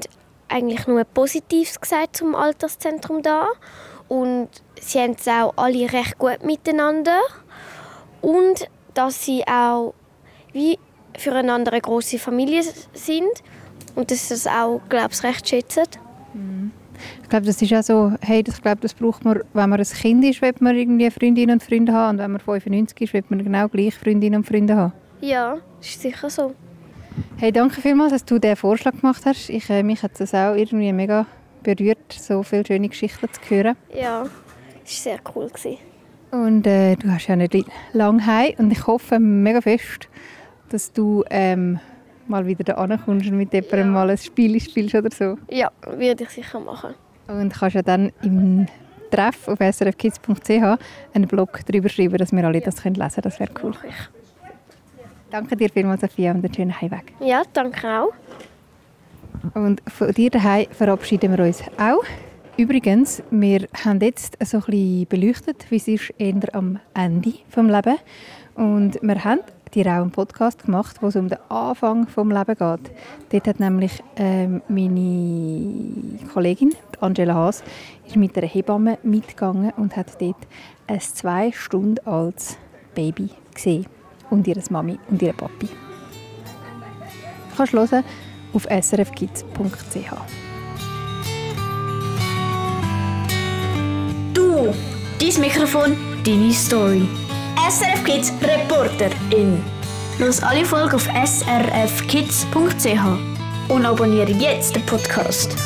eigentlich 0.49 0.87
nur 0.87 1.05
Positives 1.05 1.81
gesagt 1.81 2.17
zum 2.17 2.35
Alterszentrum 2.35 3.23
da 3.23 3.49
und 4.13 4.49
sie 4.79 4.99
haben 4.99 5.17
es 5.19 5.27
auch 5.27 5.55
alle 5.57 5.91
recht 5.91 6.19
gut 6.19 6.45
miteinander 6.45 7.19
und 8.21 8.69
dass 8.93 9.25
sie 9.25 9.43
auch 9.47 9.95
wie 10.53 10.79
füreinander 11.17 11.73
eine 11.73 11.81
große 11.81 12.19
Familie 12.19 12.63
sind 12.93 13.33
und 13.95 14.11
dass 14.11 14.29
sie 14.29 14.35
es 14.35 14.47
auch, 14.47 14.83
glaube 14.91 15.11
ich, 15.13 15.23
recht 15.23 15.49
schätzen. 15.49 15.85
Ich 17.23 17.29
glaube, 17.31 17.47
das 17.47 17.63
ist 17.63 17.73
auch 17.73 17.83
so, 17.83 18.13
hey, 18.21 18.43
das, 18.43 18.57
ich 18.57 18.63
glaube, 18.63 18.83
das 18.83 18.93
braucht 18.93 19.25
man, 19.25 19.41
wenn 19.55 19.71
man 19.71 19.81
ein 19.81 19.87
Kind 19.87 20.23
ist, 20.25 20.43
will 20.43 20.53
man 20.61 20.77
irgendwie 20.77 21.11
Freundinnen 21.11 21.55
und 21.55 21.63
Freunde 21.63 21.95
haben 21.95 22.17
und 22.17 22.19
wenn 22.19 22.33
man 22.33 22.41
95 22.41 23.01
ist, 23.01 23.15
will 23.15 23.25
man 23.31 23.43
genau 23.43 23.67
gleich 23.69 23.95
Freundinnen 23.95 24.41
und 24.41 24.47
Freunde 24.47 24.77
haben. 24.77 24.93
Ja, 25.23 25.57
ist 25.81 26.03
sicher 26.03 26.29
so. 26.29 26.55
Hey, 27.39 27.51
danke 27.51 27.81
vielmals, 27.81 28.13
dass 28.13 28.27
du 28.27 28.39
diesen 28.39 28.57
Vorschlag 28.57 28.93
gemacht 28.93 29.23
hast. 29.25 29.49
Ich, 29.49 29.71
äh, 29.71 29.83
mich 29.83 30.03
hat 30.03 30.21
das 30.21 30.35
auch 30.35 30.55
irgendwie 30.55 30.93
mega 30.93 31.27
berührt, 31.63 32.13
so 32.13 32.43
viele 32.43 32.67
schöne 32.67 32.89
Geschichten 32.89 33.29
zu 33.33 33.41
hören. 33.51 33.77
Ja, 33.95 34.25
es 34.85 35.07
war 35.07 35.13
sehr 35.13 35.19
cool. 35.35 35.49
Gewesen. 35.49 35.79
Und 36.31 36.67
äh, 36.67 36.97
du 36.97 37.11
hast 37.11 37.27
ja 37.27 37.37
nicht 37.37 37.55
lange 37.93 38.25
heim 38.27 38.55
und 38.59 38.71
ich 38.71 38.87
hoffe 38.87 39.19
mega 39.19 39.61
fest, 39.61 40.09
dass 40.71 40.91
du 40.93 41.25
ähm, 41.29 41.79
mal 42.27 42.47
wieder 42.47 42.65
da 42.65 42.75
kommst 42.75 43.29
und 43.29 43.37
mit 43.37 43.53
jemandem 43.53 43.91
mal 43.91 44.09
ein 44.09 44.19
Spiel 44.19 44.59
spielst 44.61 44.95
oder 44.95 45.11
so. 45.11 45.37
Ja, 45.51 45.71
würde 45.87 46.25
ich 46.25 46.31
sicher 46.31 46.59
machen. 46.59 46.95
Und 47.29 47.53
kannst 47.53 47.77
ja 47.77 47.83
dann 47.83 48.13
im 48.23 48.67
Treff 49.11 49.47
auf 49.47 49.59
srfkids.ch 49.59 50.51
einen 50.51 51.29
Blog 51.29 51.61
darüber 51.67 51.89
schreiben, 51.91 52.17
dass 52.17 52.33
wir 52.33 52.45
alle 52.45 52.61
das 52.61 52.83
können 52.83 52.95
lesen 52.95 53.23
können. 53.23 53.25
Das 53.25 53.39
wäre 53.39 53.51
cool. 53.63 53.75
Danke 55.31 55.57
dir 55.57 55.69
vielmals, 55.71 56.01
Sophia, 56.01 56.33
und 56.33 56.45
einen 56.45 56.55
schönen 56.55 56.81
Heimweg. 56.81 57.13
Ja, 57.21 57.43
danke 57.53 57.87
auch. 57.89 58.13
Und 59.55 59.83
von 59.89 60.13
dir 60.13 60.31
daheim 60.31 60.67
verabschieden 60.71 61.37
wir 61.37 61.45
uns 61.45 61.63
auch. 61.79 62.05
Übrigens, 62.57 63.23
wir 63.31 63.67
haben 63.85 64.01
jetzt 64.01 64.37
so 64.45 64.59
ein 64.69 65.07
beleuchtet, 65.09 65.67
wie 65.71 65.77
es 65.77 65.89
ist 65.89 66.13
eher 66.19 66.55
am 66.55 66.79
Ende 66.95 67.33
des 67.33 67.57
Lebens. 67.57 68.01
Und 68.55 68.99
wir 69.01 69.25
haben 69.25 69.41
dir 69.75 69.87
auch 69.87 70.03
einen 70.03 70.11
Podcast 70.11 70.65
gemacht, 70.65 70.97
wo 71.01 71.07
es 71.07 71.17
um 71.17 71.29
den 71.29 71.39
Anfang 71.49 72.05
des 72.05 72.17
Lebens 72.17 72.59
geht. 72.59 72.93
Dort 73.31 73.47
hat 73.49 73.61
nämlich 73.61 74.03
ähm, 74.17 74.61
meine 74.69 76.19
Kollegin, 76.33 76.75
Angela 77.01 77.35
Haas, 77.35 77.65
ist 78.07 78.17
mit 78.17 78.37
einer 78.37 78.47
Hebamme 78.47 78.99
mitgegangen 79.03 79.73
und 79.79 79.97
hat 79.97 80.21
dort 80.21 80.37
ein 80.87 81.01
zwei 81.01 81.53
Stunden 81.53 82.07
altes 82.07 82.59
Baby 82.95 83.31
gesehen. 83.55 83.87
Und 84.29 84.47
ihre 84.47 84.63
Mami 84.71 84.99
und 85.11 85.21
ihre 85.23 85.33
Papi. 85.33 85.69
Du 87.51 87.57
kannst 87.57 87.73
hören 87.73 88.05
auf 88.53 88.67
srfkids.ch. 88.71 90.13
Du, 94.35 94.75
dein 95.21 95.41
Mikrofon, 95.41 95.97
deine 96.25 96.53
Story. 96.53 97.09
SRF 97.69 98.05
Kids 98.05 98.33
Reporter 98.43 99.11
in. 99.31 99.63
Los 100.19 100.43
alle 100.43 100.65
Folgen 100.65 100.95
auf 100.95 101.09
srfkids.ch 101.25 102.53
und 103.69 103.87
abonniere 103.87 104.33
jetzt 104.33 104.75
den 104.75 104.85
Podcast. 104.85 105.57